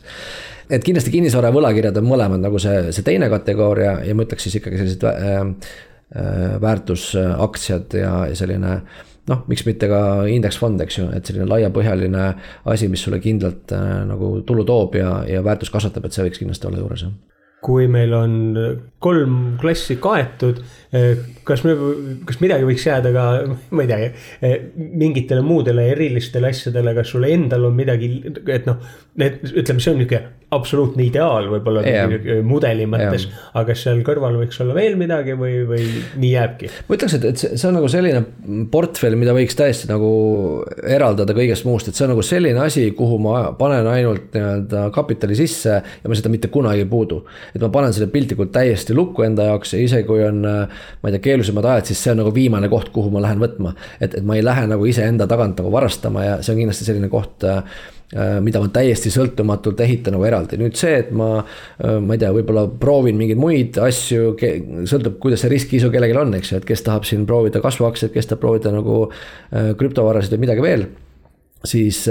[0.70, 4.48] et kindlasti kinnisvara ja võlakirjad on mõlemad nagu see, see teine kategooria ja ma ütleks
[4.48, 8.80] siis ikkagi sellised äh, äh, väärtusaktsiad ja, ja selline
[9.30, 10.00] noh, miks mitte ka
[10.30, 12.26] indeksfond, eks ju, et selline laiapõhjaline
[12.72, 16.42] asi, mis sulle kindlalt äh, nagu tulu toob ja, ja väärtust kasvatab, et see võiks
[16.42, 17.35] kindlasti olla juures, jah
[17.66, 18.34] kui meil on
[19.02, 20.60] kolm klassi kaetud,
[20.94, 21.74] eh, kas me,
[22.28, 23.24] kas midagi võiks jääda ka,
[23.74, 28.10] ma ei tea, eh, mingitele muudele erilistele asjadele, kas sul endal on midagi,
[28.46, 28.78] et noh,
[29.18, 32.42] need, ütleme, see on niisugune absoluutne ideaal võib-olla yeah.
[32.46, 35.86] mudeli mõttes yeah., aga kas seal kõrval võiks olla veel midagi või, või
[36.22, 36.70] nii jääbki?
[36.86, 38.22] ma ütleks, et, et see, see on nagu selline
[38.70, 40.10] portfell, mida võiks täiesti nagu
[40.86, 45.38] eraldada kõigest muust, et see on nagu selline asi, kuhu ma panen ainult nii-öelda kapitali
[45.38, 49.26] sisse ja ma seda mitte kunagi ei puudu et ma panen selle piltlikult täiesti lukku
[49.26, 52.32] enda jaoks ja isegi kui on, ma ei tea, keerulisemad ajad, siis see on nagu
[52.34, 53.74] viimane koht, kuhu ma lähen võtma.
[53.98, 57.10] et, et ma ei lähe nagu iseenda tagant nagu varastama ja see on kindlasti selline
[57.12, 57.62] koht äh,
[58.14, 61.40] mida ma täiesti sõltumatult ehitan nagu eraldi, nüüd see, et ma,
[61.82, 64.36] äh, ma ei tea, võib-olla proovin mingeid muid asju,
[64.86, 68.30] sõltub, kuidas see riskiisu kellelgi on, eks ju, et kes tahab siin proovida kasvuaktsiaid, kes
[68.30, 70.86] tahab proovida nagu äh, krüptovarasid või midagi veel.
[71.66, 72.04] siis,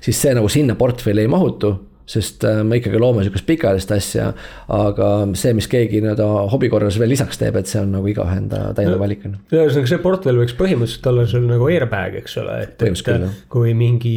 [0.00, 1.74] siis see nagu sinna portfelli ei mahutu
[2.08, 4.30] sest äh, me ikkagi loome sihukest pikaajalist asja.
[4.72, 8.36] aga see, mis keegi nii-öelda hobi korras veel lisaks teeb, et see on nagu igaühe
[8.42, 9.38] enda täiendav valik on.
[9.52, 14.16] ühesõnaga, see portfell võiks põhimõtteliselt olla sul nagu airbag, eks ole, et, et kui mingi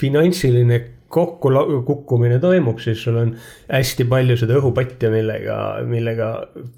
[0.00, 0.80] finantsiline
[1.14, 1.50] kokku
[1.86, 3.32] kukkumine toimub, siis sul on
[3.68, 6.30] hästi palju seda õhupatja, millega, millega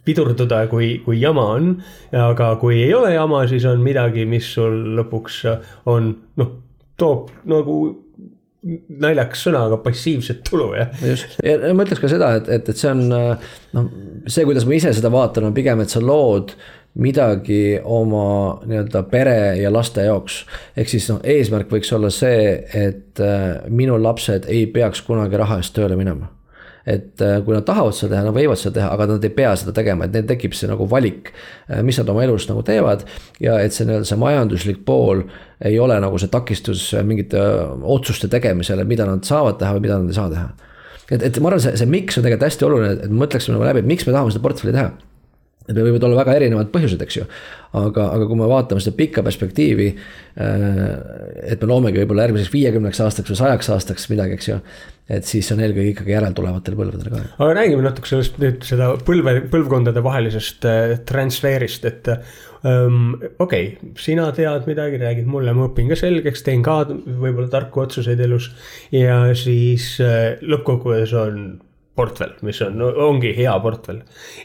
[0.05, 1.71] pidurduda, kui, kui jama on.
[2.13, 5.45] aga kui ei ole jama, siis on midagi, mis sul lõpuks
[5.93, 6.53] on noh,
[7.01, 7.79] toob nagu
[8.67, 10.91] naljakas sõna, aga passiivset tulu, jah.
[11.07, 13.93] just, ja ma ütleks ka seda, et, et, et see on noh,
[14.27, 16.57] see, kuidas ma ise seda vaatan, on pigem, et sa lood
[16.97, 20.45] midagi oma nii-öelda pere ja laste jaoks.
[20.77, 25.61] ehk siis noh, eesmärk võiks olla see, et äh, minu lapsed ei peaks kunagi raha
[25.61, 26.31] eest tööle minema
[26.87, 29.51] et äh, kui nad tahavad seda teha, nad võivad seda teha, aga nad ei pea
[29.59, 31.33] seda tegema, et neil tekib see nagu valik,
[31.67, 33.03] äh, mis nad oma elus nagu teevad.
[33.43, 35.25] ja et see nii-öelda see majanduslik pool
[35.67, 37.43] ei ole nagu see takistus mingite
[37.83, 40.47] otsuste tegemisele, mida nad saavad teha või mida nad ei saa teha.
[41.11, 43.69] et, et ma arvan, see, see miks on tegelikult hästi oluline, et me mõtleksime nagu
[43.69, 44.95] läbi, et miks me tahame seda portfelli teha
[45.75, 47.29] meil võivad olla väga erinevad põhjused, eks ju.
[47.77, 49.89] aga, aga kui me vaatame seda pikka perspektiivi.
[50.41, 50.83] Äh,
[51.53, 54.59] et me loomegi võib-olla järgmiseks viiekümneks aastaks või sajaks aastaks midagi, eks ju.
[55.17, 57.23] et siis on eelkõige ikkagi järeltulevatele põlvedele ka.
[57.39, 62.11] aga räägime natuke sellest nüüd seda põlve, põlvkondade vahelisest äh, transfer'ist, et
[62.67, 63.15] um,.
[63.39, 67.87] okei okay,, sina tead midagi, räägid mulle, ma õpin ka selgeks, teen ka võib-olla tarku
[67.87, 68.51] otsuseid elus.
[68.95, 71.47] ja siis äh, lõppkokkuvõttes on
[71.97, 74.03] portfell, mis on, ongi hea portfell.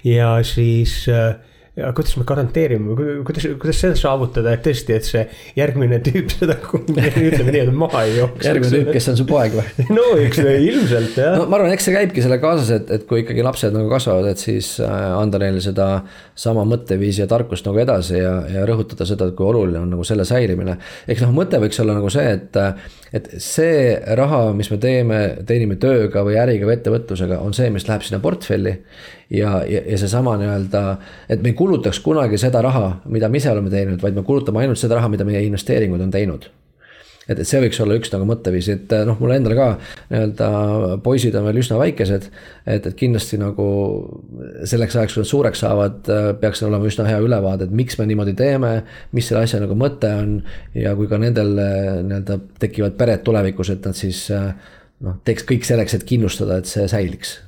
[0.07, 1.35] Ja siis äh,
[1.75, 5.21] ja kuidas me garanteerime, kuidas, kuidas seda saavutada, et tõesti, et see
[5.55, 8.43] järgmine tüüp seda, ütleme nii, et maha ei jooks.
[8.43, 9.85] järgmine tüüp, kes on su poeg või?
[9.97, 11.45] no eks ilmselt jah no,.
[11.47, 14.43] ma arvan, eks see käibki selle kaasas, et, et kui ikkagi lapsed nagu kasvavad, et
[14.43, 15.87] siis äh, anda neile seda
[16.35, 20.03] sama mõtteviisi ja tarkust nagu edasi ja, ja rõhutada seda, et kui oluline on nagu
[20.07, 20.75] selle säilimine.
[21.07, 22.61] eks noh, mõte võiks olla nagu see, et,
[23.15, 27.87] et see raha, mis me teeme, teenime tööga või äriga või ettevõtlusega, on see, mis
[27.87, 28.75] läheb sinna portfelli
[29.31, 30.85] ja, ja, ja seesama nii-öelda,
[31.29, 34.63] et me ei kulutaks kunagi seda raha, mida me ise oleme teinud, vaid me kulutame
[34.63, 36.49] ainult seda raha, mida meie investeeringud on teinud
[37.31, 39.67] et, et see võiks olla üks nagu mõtteviis, et noh, mulle endale ka
[40.11, 40.49] nii-öelda
[41.05, 42.27] poisid on veel üsna väikesed.
[42.65, 43.67] et, et kindlasti nagu
[44.67, 48.07] selleks ajaks, kui nad suureks saavad, peaks neil olema üsna hea ülevaade, et miks me
[48.09, 48.73] niimoodi teeme.
[49.11, 50.35] mis selle asja nagu mõte on
[50.77, 55.97] ja kui ka nendel nii-öelda tekivad pered tulevikus, et nad siis noh, teeks kõik selleks,
[55.97, 57.39] et kindlustada, et see säiliks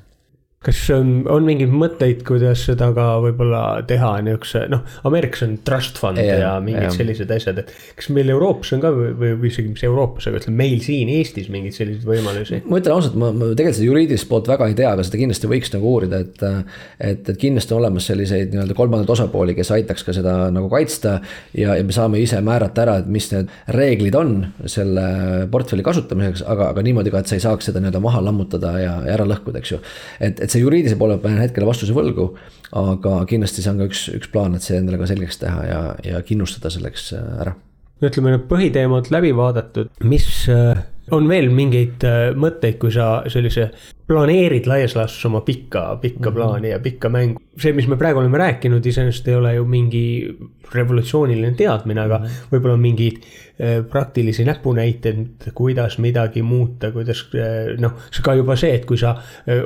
[0.64, 6.00] kas on, on mingeid mõtteid, kuidas seda ka võib-olla teha niisuguse, noh, Ameerikas on trust
[6.00, 6.94] fund ja, ja mingid ja.
[6.96, 10.62] sellised asjad, et kas meil Euroopas on ka või, või isegi mis Euroopas, aga ütleme
[10.64, 12.62] meil siin Eestis mingeid selliseid võimalusi?
[12.70, 15.52] ma ütlen ausalt, ma, ma tegelikult seda juriidilist poolt väga ei tea, aga seda kindlasti
[15.52, 16.44] võiks nagu uurida, et.
[17.12, 21.18] et, et kindlasti on olemas selliseid nii-öelda kolmandaid osapooli, kes aitaks ka seda nagu kaitsta.
[21.58, 24.34] ja, ja me saame ise määrata ära, et mis need reeglid on
[24.70, 25.06] selle
[25.52, 28.96] portfelli kasutamiseks, aga, aga niimoodi ka, et sa ei saaks seda nii-öelda maha lammutada ja,
[29.08, 29.82] ja ära lõhkuda, eks ju.
[30.24, 32.32] et, et see juriidilise poole peal jään hetkel vastuse võlgu.
[32.74, 35.82] aga kindlasti see on ka üks, üks plaan, et see endale ka selgeks teha ja,
[36.08, 37.56] ja kindlustada selleks äh, ära.
[38.04, 40.82] ütleme need põhiteemad läbi vaadatud, mis äh,
[41.14, 43.72] on veel mingeid äh, mõtteid, kui sa sellise
[44.14, 46.36] planeerid laias laastus oma pikka, pikka mm -hmm.
[46.36, 47.40] plaani ja pikka mängu.
[47.58, 50.38] see, mis me praegu oleme rääkinud, iseenesest ei ole ju mingi
[50.74, 52.54] revolutsiooniline teadmine, aga mm -hmm.
[52.54, 58.86] võib-olla mingid äh, praktilisi näpunäiteid, kuidas midagi muuta, kuidas äh, noh, ka juba see, et
[58.86, 59.16] kui sa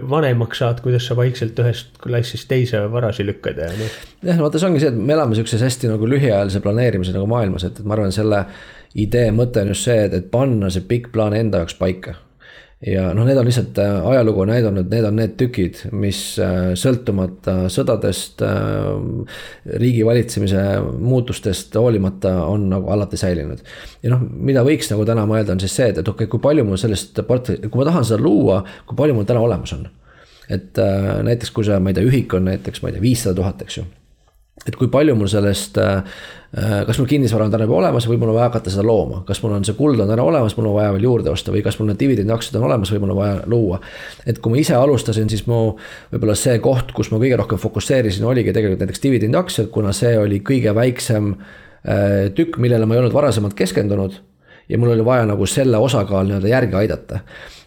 [0.10, 3.98] vanemaks saad, kuidas sa vaikselt ühest klassist teise varasi lükkad ja noh.
[4.24, 7.64] jah, vaata, see ongi see, et me elame sihukeses hästi nagu lühiajalise planeerimise nagu maailmas,
[7.64, 8.46] et, et ma arvan, selle
[8.96, 12.16] idee mõte on just see, et, et panna see pikk plaan enda jaoks paika
[12.86, 17.56] ja noh, need on lihtsalt äh, ajalugu näidanud, need on need tükid, mis äh, sõltumata
[17.74, 19.40] sõdadest, äh,
[19.82, 23.64] riigi valitsemise muutustest hoolimata on nagu alati säilinud.
[24.04, 26.44] ja noh, mida võiks nagu täna mõelda, on siis see, et, et okei okay,, kui
[26.44, 29.88] palju mul sellist portfelli, kui ma tahan seda luua, kui palju mul täna olemas on.
[30.48, 30.78] et
[31.28, 33.82] näiteks, kui see, ma ei tea, ühik on näiteks, ma ei tea, viissada tuhat, eks
[33.82, 33.88] ju
[34.66, 36.02] et kui palju mul sellest, äh,
[36.58, 39.22] äh, kas mul kinnisvara on täna juba olemas või mul on vaja hakata seda looma,
[39.28, 41.64] kas mul on see kuld on täna olemas, mul on vaja veel juurde osta või
[41.66, 43.80] kas mul need dividendiaktsiad on olemas või mul on vaja luua.
[44.26, 45.62] et kui ma ise alustasin, siis mu
[46.12, 50.42] võib-olla see koht, kus ma kõige rohkem fokusseerisin, oligi tegelikult näiteks dividendiaktsiad, kuna see oli
[50.46, 54.20] kõige väiksem äh, tükk, millele ma ei olnud varasemalt keskendunud
[54.70, 57.20] ja mul oli vaja nagu selle osakaal nii-öelda järgi aidata.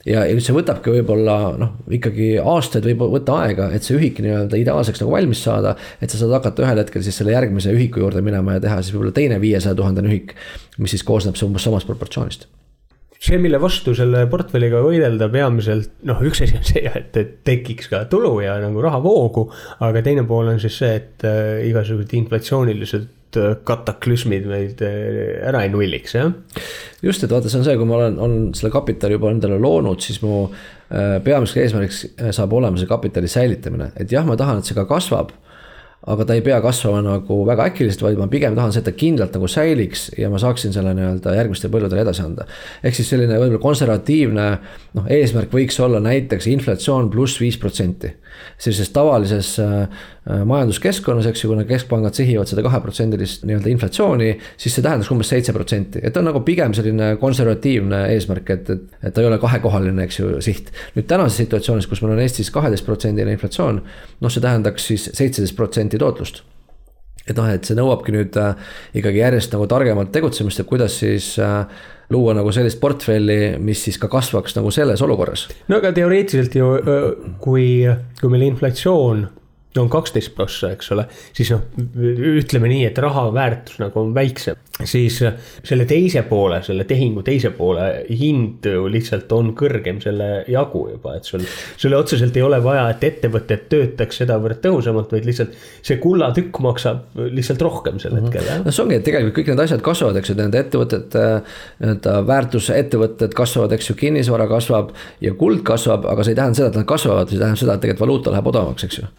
[0.07, 4.23] ja, ja nüüd see võtabki võib-olla noh, ikkagi aastaid võib võtta aega, et see ühik
[4.25, 5.77] nii-öelda ideaalseks nagu valmis saada.
[6.01, 8.95] et sa saad hakata ühel hetkel siis selle järgmise ühiku juurde minema ja teha siis
[8.97, 10.35] võib-olla teine viiesaja tuhandene ühik.
[10.79, 12.49] mis siis koosneb umbes samast proportsioonist
[13.21, 17.91] see, mille vastu selle portfelliga võidelda peamiselt, noh, üks asi on see, et, et tekiks
[17.93, 19.51] ka tulu ja nagu rahavoogu.
[19.85, 25.65] aga teine pool on siis see, et äh, igasugused inflatsioonilised äh, kataklüsmid meid äh, ära
[25.67, 26.33] ei nulliks, jah.
[27.05, 30.03] just, et vaata, see on see, kui ma olen, olen selle kapitali juba endale loonud,
[30.05, 32.03] siis mu äh, peamiseks eesmärgiks
[32.37, 35.35] saab olema see kapitali säilitamine, et jah, ma tahan, et see ka kasvab
[36.07, 39.35] aga ta ei pea kasvama nagu väga äkiliselt, vaid ma pigem tahan, et ta kindlalt
[39.37, 42.47] nagu säiliks ja ma saaksin selle nii-öelda järgmistele põlvedele edasi anda.
[42.83, 44.47] ehk siis selline võib-olla konservatiivne
[44.97, 48.15] noh, eesmärk võiks olla näiteks inflatsioon pluss viis protsenti.
[48.57, 49.89] sellises tavalises äh,
[50.31, 54.27] Äh, majanduskeskkonnas, eks ju, kuna keskpangad sihivad seda kaheprotsendilist nii-öelda inflatsiooni,
[54.61, 58.83] siis see tähendaks umbes seitse protsenti, et on nagu pigem selline konservatiivne eesmärk, et, et,
[59.01, 60.69] et ta ei ole kahekohaline, eks ju, siht.
[60.93, 63.81] nüüd tänases situatsioonis, kus meil on Eestis kaheteistprotsendine inflatsioon,
[64.21, 66.45] noh, see tähendaks siis seitseteist protsenti tootlust
[67.29, 68.55] et noh, et see nõuabki nüüd äh,
[68.97, 71.67] ikkagi järjest nagu targemat tegutsemist, et kuidas siis äh,
[72.11, 75.49] luua nagu sellist portfelli, mis siis ka kasvaks nagu selles olukorras.
[75.69, 76.71] no aga teoreetiliselt ju,
[77.43, 77.67] kui,
[78.21, 79.29] kui meil inflatsioon
[79.79, 81.05] on kaksteist prossa, eks ole,
[81.37, 81.63] siis noh,
[82.41, 87.53] ütleme nii, et raha väärtus nagu on väiksem, siis selle teise poole, selle tehingu teise
[87.55, 91.45] poole hind ju lihtsalt on kõrgem selle jagu juba, et sul.
[91.79, 95.55] sul otseselt ei ole vaja, et ettevõtted töötaks sedavõrd tõhusamalt, vaid lihtsalt
[95.87, 98.27] see kullatükk maksab lihtsalt rohkem sel mhm.
[98.27, 98.65] hetkel, jah.
[98.67, 101.25] no see ongi, et tegelikult kõik need asjad kasvavad, eks ju, nende ettevõtete
[101.85, 104.91] nii-öelda väärtusettevõtted kasvavad, eks ju, kinnisvara kasvab
[105.23, 107.87] ja kuld kasvab, aga see ei tähenda seda, et nad kasvavad, see tähendab seda, et
[107.87, 109.11] tegelikult valuuta läheb odavamaks, eks ju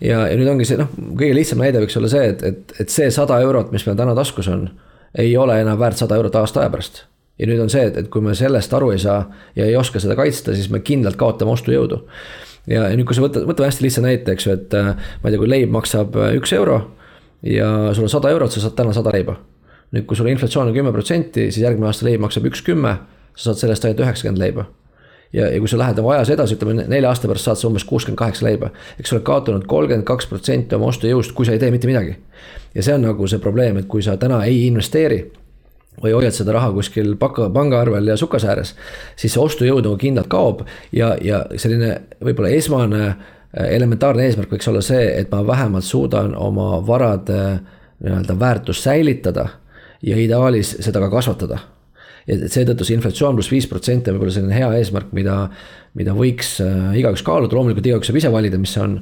[0.00, 2.92] ja, ja nüüd ongi see noh, kõige lihtsam näide võiks olla see, et, et, et
[2.92, 4.68] see sada eurot, mis meil täna taskus on,
[5.18, 7.04] ei ole enam väärt sada eurot aasta aja pärast.
[7.40, 9.22] ja nüüd on see, et, et kui me sellest aru ei saa
[9.56, 12.02] ja ei oska seda kaitsta, siis me kindlalt kaotame ostujõudu.
[12.70, 15.34] ja, nüüd, kui sa võtad, võtame hästi lihtsa näite, eks ju, et äh, ma ei
[15.34, 16.82] tea, kui leib maksab äh, üks euro
[17.46, 19.38] ja sul on sada eurot, sa saad täna sada leiba.
[19.90, 22.98] nüüd, kui sul inflatsioon on kümme protsenti, siis järgmine aasta leib maksab üks kümme,
[23.34, 24.70] sa saad sellest ainult üheksakümmend leiba
[25.32, 27.84] ja, ja kui sa lähed oma ajas edasi, ütleme nelja aasta pärast saad sa umbes
[27.88, 28.70] kuuskümmend kaheksa leiba.
[28.98, 32.16] eks sa oled kaotanud kolmkümmend kaks protsenti oma ostujõust, kui sa ei tee mitte midagi.
[32.74, 35.24] ja see on nagu see probleem, et kui sa täna ei investeeri
[36.02, 38.74] või hoiad seda raha kuskil paka, pangaarvel ja sukas ääres,
[39.16, 40.62] siis see ostujõud nagu kindlalt kaob
[40.92, 43.18] ja, ja selline võib-olla esmane äh,
[43.76, 47.42] elementaarne eesmärk võiks olla see, et ma vähemalt suudan oma varade
[48.00, 49.48] nii-öelda väärtust säilitada
[50.02, 51.58] ja ideaalis seda ka kasvatada
[52.30, 55.36] ja seetõttu see inflatsioon pluss viis protsenti on võib-olla selline hea eesmärk, mida,
[55.98, 59.00] mida võiks äh, igaüks kaaluda, loomulikult igaüks saab ise valida, mis see on.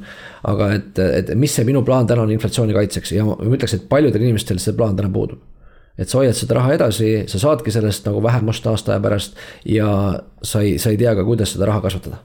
[0.48, 3.12] aga et, et mis see minu plaan täna on inflatsiooni kaitseks?
[3.18, 5.44] Ja ma ütleks, et paljudel inimestel see plaan täna puudub.
[5.98, 9.38] Et sa hoiad seda raha edasi, sa saadki sellest nagu vähem osta aasta aja pärast
[9.66, 9.88] ja
[10.46, 12.22] sa ei, sa ei tea ka, kuidas seda raha kasvatada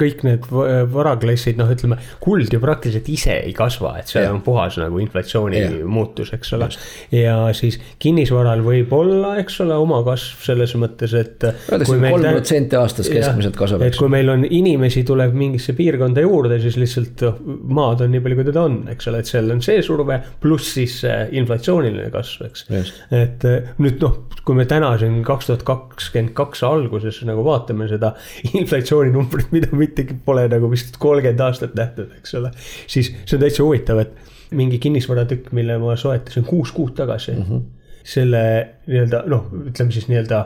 [0.00, 4.32] kõik need va- varaklassid, noh, ütleme kuld ju praktiliselt ise ei kasva, et see Jah.
[4.34, 5.74] on puhas nagu inflatsiooni Jah.
[5.84, 6.68] muutus, eks ole.
[7.12, 11.44] ja siis kinnisvaral võib olla, eks ole, oma kasv selles mõttes, et.
[11.68, 16.78] Kolm protsenti aastas keskmiselt kasvab, et kui meil on inimesi tuleb mingisse piirkonda juurde, siis
[16.80, 17.40] lihtsalt noh,
[17.80, 20.74] maad on nii palju, kui teda on, eks ole, et seal on see surve, pluss
[20.78, 21.00] siis
[21.36, 22.66] inflatsiooniline kasv, eks.
[23.10, 27.88] Et eh, nüüd noh, kui me täna siin kaks tuhat kakskümmend kaks alguses nagu vaatame
[27.90, 28.14] seda
[28.60, 32.52] inflatsiooninumbrit, mida mittegi pole nagu vist kolmkümmend aastat nähtud, eks ole.
[32.86, 37.42] siis see on täitsa huvitav, et mingi kinnisvaratükk, mille ma soetasin kuus kuud tagasi mm.
[37.48, 37.62] -hmm.
[38.04, 38.42] selle
[38.86, 40.44] nii-öelda noh, ütleme siis nii-öelda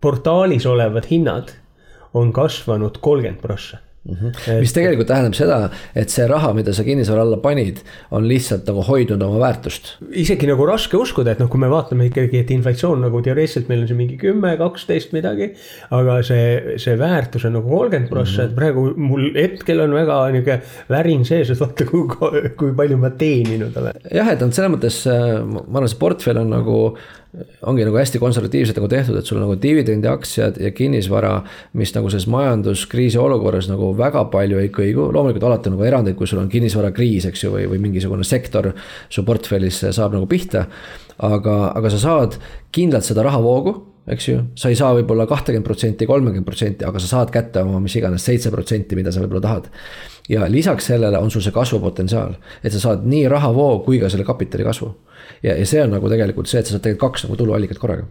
[0.00, 1.54] portaalis olevad hinnad
[2.14, 4.58] on kasvanud kolmkümmend prossa Mm -hmm.
[4.60, 5.56] mis tegelikult tähendab seda,
[5.94, 7.76] et see raha, mida sa kinnisvara alla panid,
[8.10, 9.92] on lihtsalt nagu hoidnud oma väärtust.
[10.10, 13.84] isegi nagu raske uskuda, et noh, kui me vaatame ikkagi, et inflatsioon nagu teoreetiliselt meil
[13.84, 15.52] on see mingi kümme, kaksteist midagi.
[15.90, 20.60] aga see, see väärtus on nagu kolmkümmend prossa, et praegu mul hetkel on väga nihuke
[20.90, 24.02] värin sees, et vaata, kui, kui palju ma teeninud olen.
[24.10, 25.02] jah, et noh, selles mõttes
[25.46, 26.78] ma arvan, see portfell on nagu
[27.64, 31.32] ongi nagu hästi konservatiivselt nagu tehtud, et sul on nagu dividendiaktsiad ja kinnisvara,
[31.80, 36.16] mis nagu selles majanduskriisi olukorras nagu väga palju ei kõigu, loomulikult alati on nagu erandeid,
[36.18, 38.74] kui sul on kinnisvarakriis, eks ju, või, või mingisugune sektor
[39.08, 40.66] su portfellis saab nagu pihta.
[41.22, 42.36] aga, aga sa saad
[42.72, 43.74] kindlalt seda rahavoogu,
[44.12, 47.80] eks ju, sa ei saa võib-olla kahtekümmet protsenti, kolmekümmet protsenti, aga sa saad kätte oma
[47.80, 49.70] mis iganes seitse protsenti, mida sa võib-olla tahad.
[50.28, 54.24] ja lisaks sellele on sul see kasvupotentsiaal, et sa saad nii rahavoo kui ka selle
[54.24, 54.92] kapitali kasvu
[55.42, 58.08] ja, ja see on nagu tegelikult see, et sa saad tegelikult kaks nagu tuluallikat korraga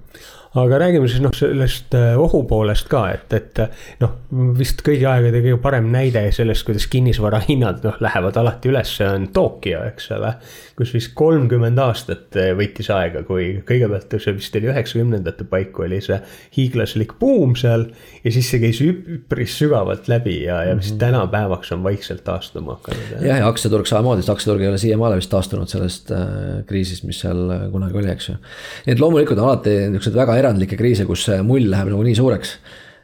[0.60, 3.62] aga räägime siis noh, sellest ohu poolest ka, et, et
[4.02, 4.18] noh,
[4.58, 9.30] vist kõigi aegade kõige parem näide sellest, kuidas kinnisvara hinnad noh, lähevad alati üles, on
[9.32, 10.34] Tokyo, eks ole.
[10.76, 16.18] kus vist kolmkümmend aastat võttis aega, kui kõigepealt see vist oli üheksakümnendate paiku oli see
[16.58, 17.88] hiiglaslik buum seal.
[18.24, 21.00] ja siis see käis üpris sügavalt läbi ja, ja vist mm -hmm.
[21.06, 23.24] tänapäevaks on vaikselt taastuma hakanud.
[23.26, 27.20] jah, ja aktsiaturg samamoodi, sest aktsiaturg ei ole siiamaale vist taastunud sellest äh, kriisist, mis
[27.20, 28.36] seal kunagi oli, eks ju.
[28.86, 32.58] nii et loomulikult alati niisugused väga erandlikke kriise, kus see mull läheb nagu nii suureks.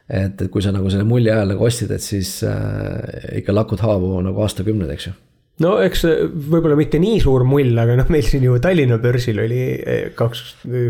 [0.08, 3.82] et, et kui sa nagu selle mulli ajal nagu ostsid, et siis äh, ikka lakud
[3.84, 5.16] haavu nagu aastakümneid, eks ju
[5.62, 6.04] no eks
[6.50, 9.60] võib-olla mitte nii suur mull, aga noh, meil siin ju Tallinna börsil oli
[10.18, 10.44] kaks,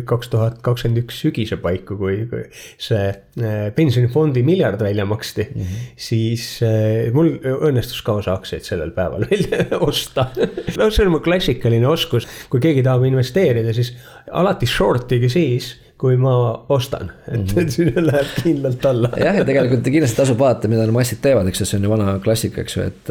[0.08, 5.62] kaks tuhat kakskümmend üks sügise paiku, kui, kui see eh, pensionifondi miljard välja maksti mm.
[5.62, 5.88] -hmm.
[6.08, 7.32] siis eh, mul
[7.70, 10.28] õnnestus ka osa aktsiaid sellel päeval välja osta
[10.76, 13.94] no see on mu klassikaline oskus, kui keegi tahab investeerida, siis
[14.32, 16.32] alati short'ige siis kui ma
[16.70, 17.70] ostan, et mm -hmm.
[17.74, 19.08] sinna läheb kindlalt alla.
[19.18, 22.18] jah, ja tegelikult kindlasti tasub vaadata, mida massid teevad, eks ju, see on ju vana
[22.22, 23.10] klassika, eks ju, et.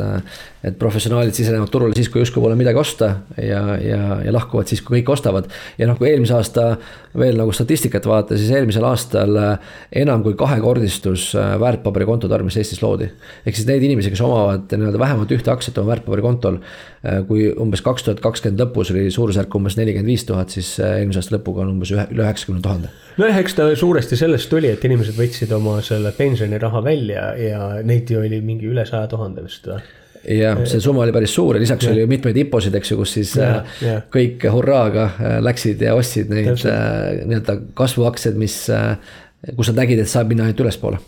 [0.68, 4.82] et professionaalid sisenevad turule siis, kui justkui pole midagi osta ja, ja, ja lahkuvad siis,
[4.82, 5.46] kui kõik ostavad.
[5.78, 6.78] ja noh, kui eelmise aasta
[7.18, 9.38] veel nagu statistikat vaadata, siis eelmisel aastal
[9.96, 13.10] enam kui kahekordistus väärtpaberikontode arv, mis Eestis loodi.
[13.46, 16.60] ehk siis neid inimesi, kes omavad nii-öelda vähemalt ühte aktsiat oma väärtpaberikontol.
[17.28, 21.38] kui umbes kaks tuhat kakskümmend lõpus oli suurusjärk umbes nelikümmend viis tuhat, siis eelmise aasta
[21.38, 23.14] lõpuga on umbes ühe, üle üheksakümne tuhande tuhande.
[23.18, 28.12] nojah, eks ta suuresti sellest tuli, et inimesed võtsid oma selle pensioniraha välja ja neid
[28.12, 29.82] ju oli mingi üle saja tuhande vist või?
[30.38, 31.92] jah, see summa oli päris suur ja lisaks ja.
[31.94, 33.52] oli ju mitmeid IPO-sid, eks ju, kus siis ja,
[33.84, 34.00] ja.
[34.14, 35.12] kõik hurraaga
[35.46, 38.64] läksid ja ostsid neid nii-öelda kasvuaktsiaid, mis,
[39.54, 41.00] kus nad nägid, et saab minna ainult ülespoole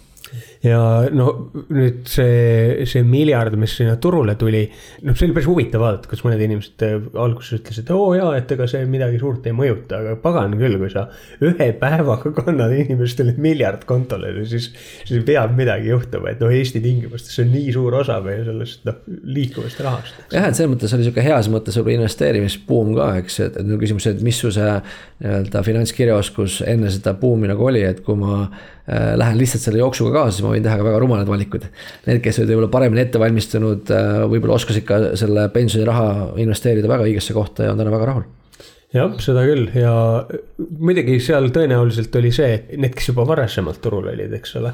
[0.65, 0.79] ja
[1.15, 1.29] no
[1.71, 4.65] nüüd see, see miljard, mis sinna turule tuli,
[5.07, 8.33] noh, see oli päris huvitav vaadata, kus mõned inimesed äh, alguses ütlesid, et oo jaa,
[8.35, 11.05] et ega see midagi suurt ei mõjuta, aga pagan küll, kui sa
[11.45, 14.67] ühe päevaga kannad inimestele miljard kontole, siis,
[15.07, 18.83] siis peab midagi juhtuma, et noh, Eesti tingimustes see on nii suur osa meie sellest
[18.89, 20.19] noh, liikuvast rahast.
[20.33, 23.79] jah, et selles mõttes oli sihuke heas mõttes võib-olla investeerimisbuum ka, eks, et, et nüüd
[23.79, 24.75] küsimus, et mis su see
[25.23, 28.43] nii-öelda finantskirjaoskus enne seda buumi nagu oli, et kui ma
[28.89, 31.67] lähen lihtsalt selle jooksuga kaasa, siis ma võin teha ka väga rumalad valikud.
[32.07, 33.93] Need, kes olid võib-olla paremini ette valmistunud,
[34.31, 36.09] võib-olla oskasid ka selle pensioniraha
[36.41, 38.27] investeerida väga õigesse kohta ja on täna väga rahul
[38.93, 39.93] jah, seda küll ja
[40.81, 44.71] muidugi seal tõenäoliselt oli see, et need, kes juba varasemalt turul olid, eks ole.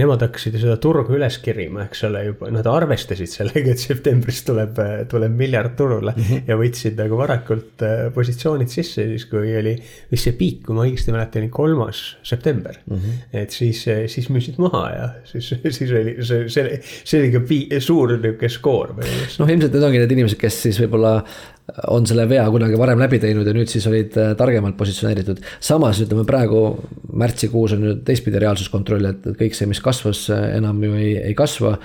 [0.00, 4.42] Nemad hakkasid ju seda turgu üles kirima, eks ole, juba nad arvestasid sellega, et septembris
[4.46, 4.80] tuleb,
[5.10, 6.16] tuleb miljard turule.
[6.16, 6.42] -hmm.
[6.48, 9.76] ja võtsid nagu varakult äh, positsioonid sisse, siis kui oli
[10.10, 12.96] vist see piik, kui ma õigesti mäletan, oli kolmas september mm.
[12.96, 13.24] -hmm.
[13.42, 18.16] et siis, siis müüsid maha ja siis, siis oli see, see, see oli ka suur
[18.16, 18.96] nihuke skoor.
[18.96, 21.20] noh, ilmselt need ongi need inimesed, kes siis võib-olla
[21.90, 25.40] on selle vea kunagi varem läbi teinud ja nüüd siis olid äh, targemalt positsioneeritud.
[25.60, 26.60] samas ütleme praegu
[27.12, 31.34] märtsikuus on nüüd teistpidi reaalsuskontroll, et kõik see, mis kasvas, äh, enam ju ei, ei
[31.38, 31.76] kasva.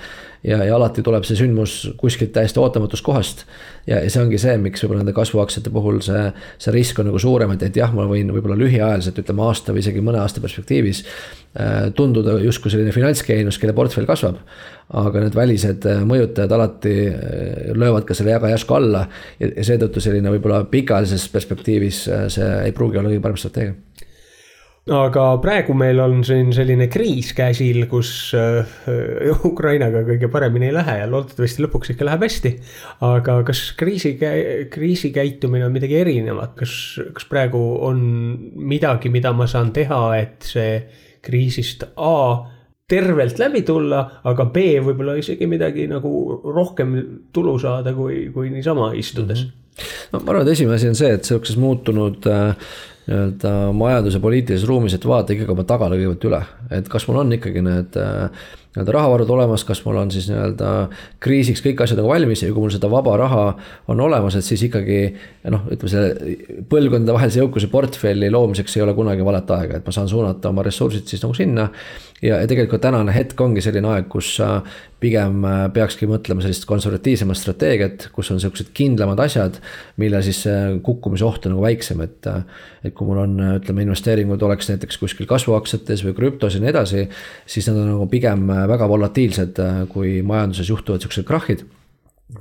[0.44, 3.44] Ja, ja alati tuleb see sündmus kuskilt täiesti ootamatust kohast.
[3.86, 6.24] ja, ja see ongi see, miks võib-olla nende kasvuaktsiate puhul see,
[6.62, 9.84] see risk on nagu suurem, et, et jah, ma võin võib-olla lühiajaliselt, ütleme aasta või
[9.84, 14.40] isegi mõne aasta perspektiivis äh, tunduda justkui selline finantsgeenius, kelle portfell kasvab.
[15.02, 19.06] aga need välised äh, mõjutajad alati äh, löövad ka selle väga järsku alla
[19.38, 24.10] ja, ja seetõttu selline võib-olla pikaajalises perspektiivis see ei pruugi olla kõige parem strateegia
[24.90, 28.66] aga praegu meil on siin selline kriis käsil, kus äh,
[29.46, 32.52] Ukrainaga kõige paremini ei lähe ja loodetavasti lõpuks ikka läheb hästi.
[33.06, 34.16] aga kas kriisi,
[34.70, 36.74] kriisi käitumine on midagi erinevat, kas,
[37.14, 38.02] kas praegu on
[38.58, 40.74] midagi, mida ma saan teha, et see
[41.22, 42.42] kriisist A
[42.92, 46.96] tervelt läbi tulla, aga B võib-olla isegi midagi nagu rohkem
[47.32, 49.50] tulu saada, kui, kui niisama istudes mm.
[49.50, 50.08] -hmm.
[50.12, 52.56] no ma arvan, et esimene asi on see, et sihukeses muutunud äh,
[53.06, 56.42] nii-öelda majanduse poliitilises ruumis, et vaadata ikkagi oma tagala kõigepealt üle,
[56.78, 60.68] et kas mul on ikkagi need äh, nii-öelda rahavarud olemas, kas mul on siis nii-öelda
[61.22, 63.42] kriisiks kõik asjad nagu valmis ja kui mul seda vaba raha
[63.92, 65.00] on olemas, et siis ikkagi
[65.52, 66.38] noh, ütleme selle
[66.70, 71.04] põlvkondadevahelise jõukuse portfelli loomiseks ei ole kunagi valet aega, et ma saan suunata oma ressursid
[71.10, 71.68] siis nagu sinna.
[72.22, 74.36] Ja, ja tegelikult tänane hetk ongi selline aeg, kus
[75.02, 79.58] pigem äh, peakski mõtlema sellist konservatiivsemat strateegiat, kus on sihukesed kindlamad asjad,
[80.02, 80.44] mille siis
[80.86, 82.30] kukkumise oht on nagu väiksem, et.
[82.82, 87.04] et kui mul on, ütleme, investeeringud oleks näiteks kuskil kasvuaktsiates või krüptos ja nii edasi,
[87.46, 91.66] siis nad on nagu pigem väga volatiilsed, äh, kui majanduses juhtuvad siuksed krahhid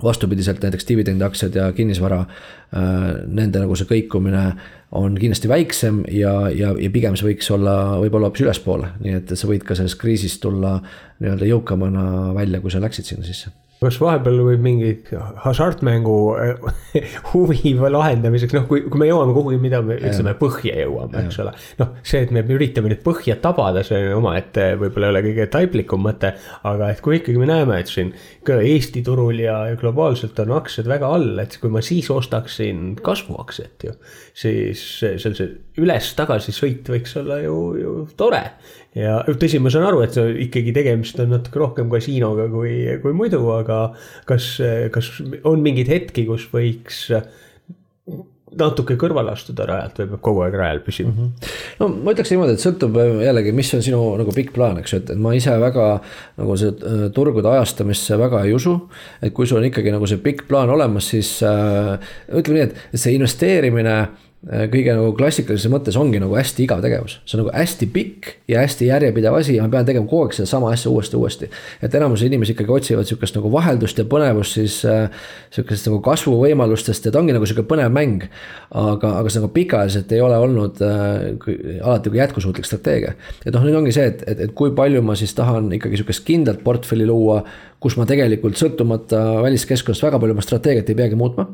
[0.04, 4.46] vastupidiselt näiteks dividendiaktsiad ja kinnisvara, äh, nende nagu see kõikumine
[4.92, 9.34] on kindlasti väiksem ja, ja, ja pigem see võiks olla võib-olla hoopis ülespoole, nii et
[9.40, 10.78] sa võid ka sellest kriisist tulla
[11.22, 15.08] nii-öelda jõukamana välja, kui sa läksid sinna sisse kas vahepeal võib mingit
[15.42, 16.66] hasartmängu eh,
[17.32, 21.54] huvi lahendamiseks, noh, kui, kui me jõuame kuhugi, mida me ütleme, põhja jõuame, eks ole.
[21.80, 25.48] noh, see, et me üritame nüüd põhja tabada, see on omaette võib-olla ei ole kõige
[25.56, 26.36] taiplikum mõte.
[26.70, 28.14] aga et kui ikkagi me näeme, et siin
[28.46, 33.90] ka Eesti turul ja, globaalselt on aktsiad väga all, et kui ma siis ostaksin kasvuaktsiat
[33.90, 33.98] ju.
[34.38, 35.50] siis see, see, see
[35.80, 38.42] üles-tagasi sõit võiks olla ju, ju tore
[38.98, 43.16] ja tõsi, ma saan aru, et see ikkagi tegemist on natuke rohkem kasiinoga kui, kui
[43.16, 43.86] muidu, aga
[44.28, 44.58] kas,
[44.92, 45.14] kas
[45.48, 47.06] on mingeid hetki, kus võiks
[48.52, 51.28] natuke kõrvale astuda rajalt või peab kogu aeg rajal püsima mm?
[51.30, 51.52] -hmm.
[51.80, 55.00] no ma ütleks niimoodi, et sõltub jällegi, mis on sinu nagu pikk plaan, eks ju,
[55.00, 55.86] et ma ise väga
[56.42, 58.76] nagu see äh, turgude ajastamisse väga ei usu.
[59.24, 61.96] et kui sul on ikkagi nagu see pikk plaan olemas, siis äh,
[62.28, 67.20] ütleme nii, et see investeerimine Äh, kõige nagu klassikalises mõttes ongi nagu hästi igav tegevus.
[67.30, 70.34] see on nagu hästi pikk ja hästi järjepidev asi ja ma pean tegema kogu aeg
[70.34, 71.50] sedasama asja uuesti, uuesti.
[71.82, 75.14] et enamus inimesi ikkagi otsivad sihukest nagu vaheldust ja põnevust siis äh,.
[75.54, 78.26] sihukesest nagu kasvuvõimalustest ja ta ongi nagu sihuke põnev mäng.
[78.72, 83.14] aga, aga see nagu pikaajaliselt ei ole olnud äh, alati nagu jätkusuutlik strateegia.
[83.46, 86.26] et noh, nüüd ongi see, et, et, et kui palju ma siis tahan ikkagi sihukest
[86.26, 87.44] kindlat portfelli luua.
[87.80, 91.52] kus ma tegelikult sõltumata väliskeskkonnast väga palju oma strateegiat ei peagi muutma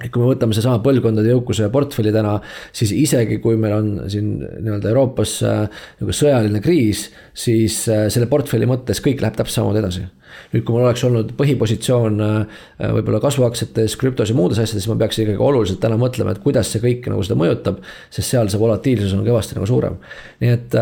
[0.00, 2.38] et kui me võtame seesama põlvkondade jõukuse portfelli täna,
[2.76, 8.30] siis isegi kui meil on siin nii-öelda Euroopas äh, nagu sõjaline kriis, siis äh, selle
[8.30, 10.06] portfelli mõttes kõik läheb täpselt samamoodi edasi
[10.52, 12.60] nüüd, kui mul oleks olnud põhipositsioon äh,
[12.96, 16.70] võib-olla kasvuaktsiates, krüptos ja muudes asjades, siis ma peaks ikkagi oluliselt täna mõtlema, et kuidas
[16.70, 17.80] see kõik nagu seda mõjutab.
[18.14, 19.98] sest seal see volatiilsus on kõvasti nagu suurem.
[20.40, 20.78] nii et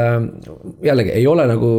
[0.85, 1.73] jällegi ei ole nagu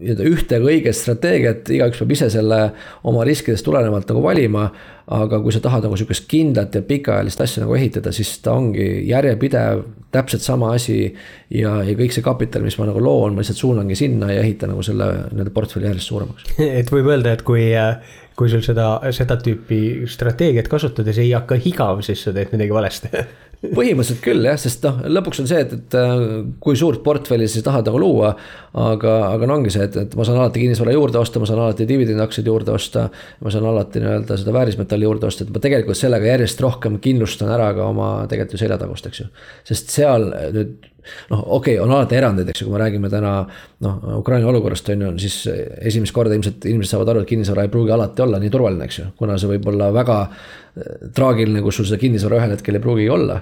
[0.00, 2.60] nii-öelda ühte ega õiget strateegiat, igaüks peab ise selle
[3.04, 4.70] oma riskidest tulenevalt nagu valima
[5.10, 8.86] aga kui sa tahad nagu sihukest kindlat ja pikaajalist asja nagu ehitada, siis ta ongi
[9.08, 9.82] järjepidev,
[10.14, 11.14] täpselt sama asi.
[11.50, 14.70] ja, ja kõik see kapital, mis ma nagu loon, ma lihtsalt suunangi sinna ja ehitan
[14.74, 16.50] nagu selle nii-öelda portfelli järjest suuremaks.
[16.80, 17.66] et võib öelda, et kui,
[18.38, 23.10] kui sul seda, seda tüüpi strateegiat kasutades ei hakka igav, siis sa teed midagi valesti
[23.60, 26.22] põhimõtteliselt küll jah, sest noh, lõpuks on see, et, et äh,
[26.64, 28.32] kui suurt portfelli sa tahad nagu luua.
[28.80, 31.60] aga, aga no ongi see, et, et ma saan alati kinnisvara juurde osta, ma saan
[31.64, 33.08] alati dividendiaktsiaid juurde osta.
[33.44, 37.52] ma saan alati nii-öelda seda väärismetalli juurde osta, et ma tegelikult sellega järjest rohkem kindlustan
[37.52, 39.28] ära ka oma tegelikult ju seljatagust, eks ju.
[39.68, 40.78] sest seal nüüd
[41.30, 43.34] noh, okei okay,, on alati erandeid, eks ju, kui me räägime täna
[43.84, 45.42] noh, Ukraina olukorrast on ju, siis
[45.90, 49.00] esimest korda ilmselt inimesed saavad aru, et kinnisvara ei pruugi alati olla nii turvaline, eks
[49.00, 50.18] ju, kuna see võib olla väga
[51.16, 53.40] traagiline, kus sul seda kinnisvara ühel hetkel ei pruugigi olla.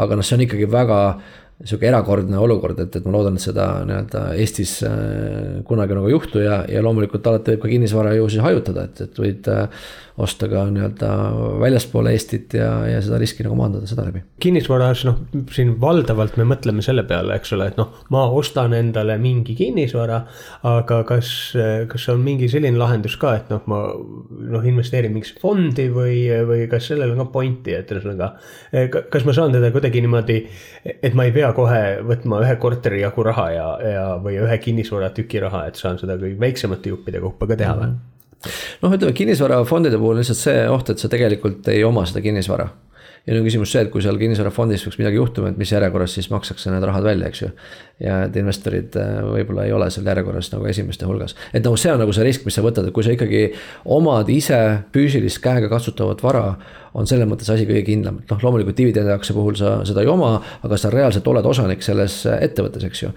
[0.00, 1.00] aga noh, see on ikkagi väga
[1.60, 6.14] sihuke erakordne olukord, et, et ma loodan, et seda nii-öelda Eestis äh, kunagi nagu ei
[6.14, 9.90] juhtu ja, ja loomulikult alati võib ka kinnisvara ju siis hajutada, et, et võid äh,
[10.20, 11.10] osta ka nii-öelda
[11.60, 14.22] väljaspool Eestit ja, ja seda riski nagu maandada seda läbi.
[14.42, 15.20] kinnisvaras noh,
[15.54, 20.20] siin valdavalt me mõtleme selle peale, eks ole, et noh, ma ostan endale mingi kinnisvara.
[20.70, 21.30] aga kas,
[21.90, 23.80] kas on mingi selline lahendus ka, et noh, ma
[24.54, 28.32] noh, investeerin mingisse fondi või, või kas sellel on ka pointi, et ühesõnaga.
[29.10, 30.38] kas ma saan teda kuidagi niimoodi,
[30.92, 35.42] et ma ei pea kohe võtma ühe korteri jagu raha ja, ja, või ühe kinnisvaratüki
[35.46, 38.19] raha, et saan seda kõik väiksemate juppide kaupa ka teha või mm -hmm.?
[38.82, 42.68] Noh, ütleme kinnisvarafondide puhul lihtsalt see oht, et sa tegelikult ei oma seda kinnisvara.
[43.26, 46.14] Ja nüüd on küsimus see, et kui seal kinnisvarafondis peaks midagi juhtuma, et mis järjekorras
[46.16, 47.50] siis makstakse need rahad välja, eks ju.
[48.00, 51.92] ja et investorid äh, võib-olla ei ole seal järjekorras nagu esimeste hulgas, et nagu see
[51.92, 53.42] on nagu see risk, mis sa võtad, et kui sa ikkagi
[53.92, 54.60] omad ise
[54.96, 56.46] füüsilist käega katsutavat vara
[56.98, 60.32] on selles mõttes asi kõige kindlam, et noh, loomulikult dividendiaktsia puhul sa seda ei oma,
[60.66, 63.10] aga sa reaalselt oled osanik selles ettevõttes, eks ju.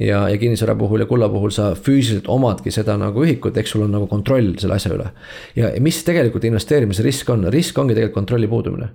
[0.00, 3.86] ja, ja kinnisvara puhul ja kulla puhul sa füüsiliselt omadki seda nagu ühikut, eks sul
[3.86, 5.10] on nagu kontroll selle asja üle.
[5.56, 8.90] ja, mis tegelikult investeerimise risk on, risk ongi tegelikult kontrolli puudumine.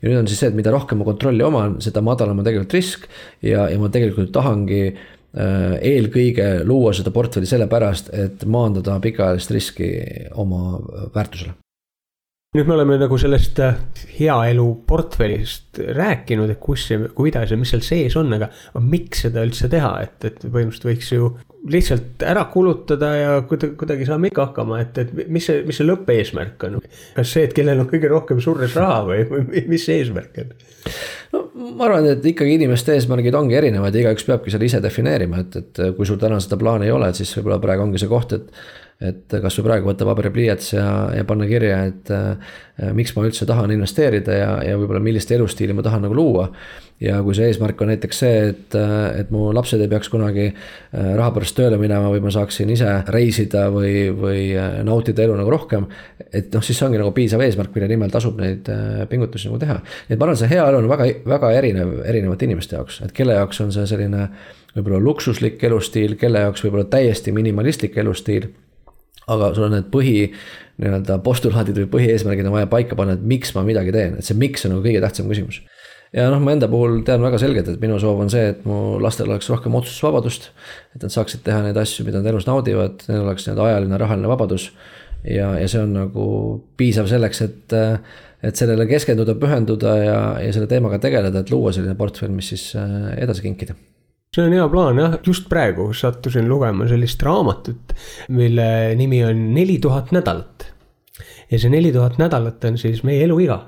[0.00, 2.78] ja nüüd on siis see, et mida rohkem ma kontrolli oman, seda madalam on tegelikult
[2.78, 3.10] risk
[3.42, 9.90] ja, ja ma tegelikult tahangi äh, eelkõige luua seda portfelli sellepärast, et maandada pikaajalist riski
[10.40, 10.78] oma
[11.12, 11.58] väärtusele
[12.54, 13.80] nüüd me oleme nagu sellest äh,
[14.14, 19.24] hea elu portfellist rääkinud, et kus see, kuidas ja mis seal sees on, aga miks
[19.26, 21.32] seda üldse teha, et, et põhimõtteliselt võiks ju
[21.74, 25.88] lihtsalt ära kulutada ja kuidagi, kuidagi saame ikka hakkama, et, et mis see, mis see
[25.88, 26.78] lõppeesmärk on?
[27.16, 30.54] kas see, et kellel on kõige rohkem surres raha või, või mis see eesmärk on?
[31.32, 31.42] no
[31.74, 35.58] ma arvan, et ikkagi inimeste eesmärgid ongi erinevad ja igaüks peabki selle ise defineerima, et,
[35.62, 38.36] et kui sul täna seda plaani ei ole, et siis võib-olla praegu ongi see koht,
[38.36, 38.52] et
[39.10, 40.86] et kasvõi praegu võtta paber ja pliiats ja,
[41.16, 42.56] ja panna kirja, et äh,
[42.94, 46.48] miks ma üldse tahan investeerida ja, ja võib-olla millist elustiili ma tahan nagu luua.
[47.02, 50.46] ja kui see eesmärk on näiteks see, et, äh, et mu lapsed ei peaks kunagi
[50.48, 55.36] äh, raha pärast tööle minema või ma saaksin ise reisida või, või äh, nautida elu
[55.38, 55.86] nagu rohkem.
[56.32, 58.70] et noh, siis see ongi nagu piisav eesmärk, mille nimel tasub neid
[59.10, 59.78] pingutusi nagu teha.
[60.08, 63.14] nii et ma arvan, see hea elu on väga, väga erinev erinevate inimeste jaoks, et
[63.14, 64.28] kelle jaoks on see selline
[64.74, 68.50] võib-olla luksuslik elustiil, kelle jaoks võib-olla täiesti minimalistlik elustiil
[69.30, 70.16] aga sul on need põhi
[70.82, 74.36] nii-öelda postulaadid või põhieesmärgid on vaja paika panna, et miks ma midagi teen, et see
[74.38, 75.60] miks on nagu kõige tähtsam küsimus.
[76.14, 78.98] ja noh, ma enda puhul tean väga selgelt, et minu soov on see, et mu
[79.02, 80.50] lastel oleks rohkem otsustusvabadust.
[80.96, 84.34] et nad saaksid teha neid asju, mida nad elus naudivad, neil oleks nii-öelda ajaline, rahaline
[84.34, 84.70] vabadus.
[85.22, 86.28] ja, ja see on nagu
[86.76, 87.78] piisav selleks, et,
[88.42, 92.72] et sellele keskenduda, pühenduda ja, ja selle teemaga tegeleda, et luua selline portfell, mis siis
[92.76, 93.78] äh, edasi kinkida
[94.34, 97.94] see on hea plaan jah, just praegu sattusin lugema sellist raamatut,
[98.34, 98.66] mille
[98.98, 100.70] nimi on Neli tuhat nädalat.
[101.50, 103.60] ja see neli tuhat nädalat on siis meie eluiga.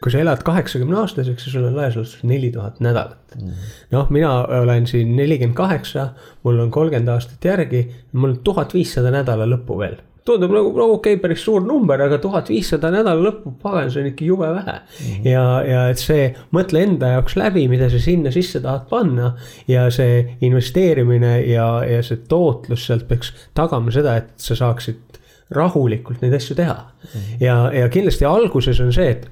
[0.00, 4.10] kui sa elad kaheksakümne aastaseks, siis sul on laias laastus neli tuhat nädalat mm noh,
[4.10, 4.30] mina
[4.62, 6.08] olen siin nelikümmend kaheksa,
[6.42, 7.82] mul on kolmkümmend aastat järgi,
[8.12, 12.00] mul on tuhat viissada nädala lõppu veel tundub nagu, no okei okay,, päris suur number,
[12.04, 15.06] aga tuhat viissada nädala lõppu, pagan, see on ikka jube vähe mm.
[15.06, 15.28] -hmm.
[15.30, 19.34] ja, ja et see, mõtle enda jaoks läbi, mida sa sinna sisse tahad panna.
[19.68, 26.22] ja see investeerimine ja, ja see tootlus sealt peaks tagama seda, et sa saaksid rahulikult
[26.22, 27.08] neid asju teha mm.
[27.20, 27.36] -hmm.
[27.40, 29.28] ja, ja kindlasti alguses on see, et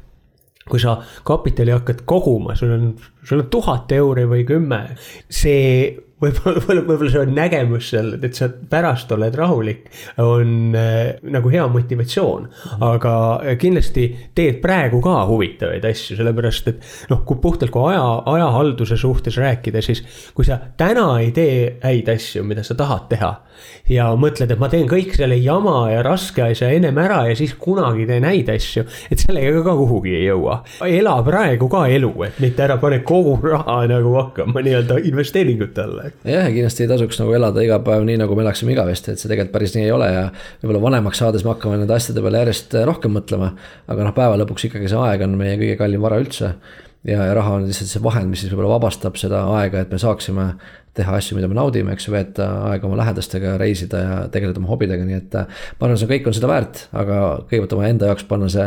[0.69, 4.83] kui sa kapitali hakkad koguma, sul on, sul on tuhat euri või kümme,
[5.31, 9.87] see võib-olla, võib-olla, see on nägemus seal, et sa pärast oled rahulik,
[10.23, 12.49] on äh, nagu hea motivatsioon.
[12.85, 13.13] aga
[13.61, 18.05] kindlasti teed praegu ka huvitavaid asju, sellepärast et noh, kui puhtalt kui aja,
[18.35, 20.03] ajahalduse suhtes rääkida, siis
[20.35, 23.33] kui sa täna ei tee häid asju, mida sa tahad teha.
[23.91, 27.57] ja mõtled, et ma teen kõik selle jama ja raske asja ennem ära ja siis
[27.59, 30.61] kunagi teen häid asju, et sellega ka kuhugi ei jõua.
[30.87, 36.08] ela praegu ka elu, et mitte ära pane kogu raha nagu hakkama nii-öelda investeeringute alla
[36.25, 39.23] jah, ja kindlasti ei tasuks nagu elada iga päev nii, nagu me elaksime igavesti, et
[39.23, 40.25] see tegelikult päris nii ei ole ja
[40.63, 43.53] võib-olla vanemaks saades me hakkame nende asjade peale järjest äh, rohkem mõtlema.
[43.89, 46.55] aga noh, päeva lõpuks ikkagi see aeg on meie kõige kallim vara üldse.
[47.09, 50.01] ja, ja raha on lihtsalt see vahend, mis siis võib-olla vabastab seda aega, et me
[50.03, 50.51] saaksime
[50.99, 54.73] teha asju, mida me naudime, eks ju, veeta aega oma lähedastega, reisida ja tegeleda oma
[54.73, 55.39] hobidega, nii et.
[55.39, 58.67] Äh, ma arvan, see kõik on seda väärt, aga kõigepealt oma enda jaoks panna see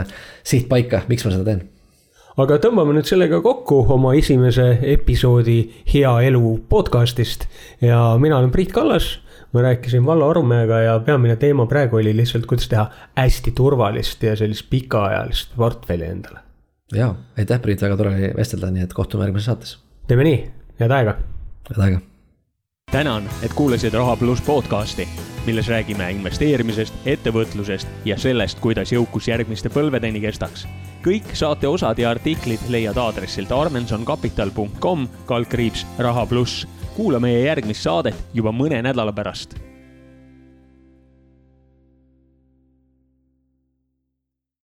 [0.54, 1.68] siht paika, miks ma seda teen
[2.40, 5.58] aga tõmbame nüüd sellega kokku oma esimese episoodi
[5.92, 7.48] Hea elu podcast'ist
[7.84, 9.20] ja mina olen Priit Kallas.
[9.54, 12.86] ma rääkisin Vallo Arumäega ja peamine teema praegu oli lihtsalt, kuidas teha
[13.18, 16.40] hästi turvalist ja sellist pikaajalist portfelli endale.
[16.94, 19.78] ja, aitäh, Priit, väga tore oli vestelda, nii et kohtume järgmises saates.
[20.08, 20.40] teeme nii,
[20.80, 21.18] head aega.
[21.70, 22.11] head aega.
[22.92, 25.08] Tänan, et kuulasid Raha pluss podcast'i
[25.46, 30.68] milles räägime investeerimisest, ettevõtlusest ja sellest, kuidas jõukus järgmiste põlvedeni kestaks.
[31.02, 36.68] kõik saate osad ja artiklid leiad aadressilt armensoncapital.com kaldkriips raha pluss.
[36.96, 39.71] kuula meie järgmist saadet juba mõne nädala pärast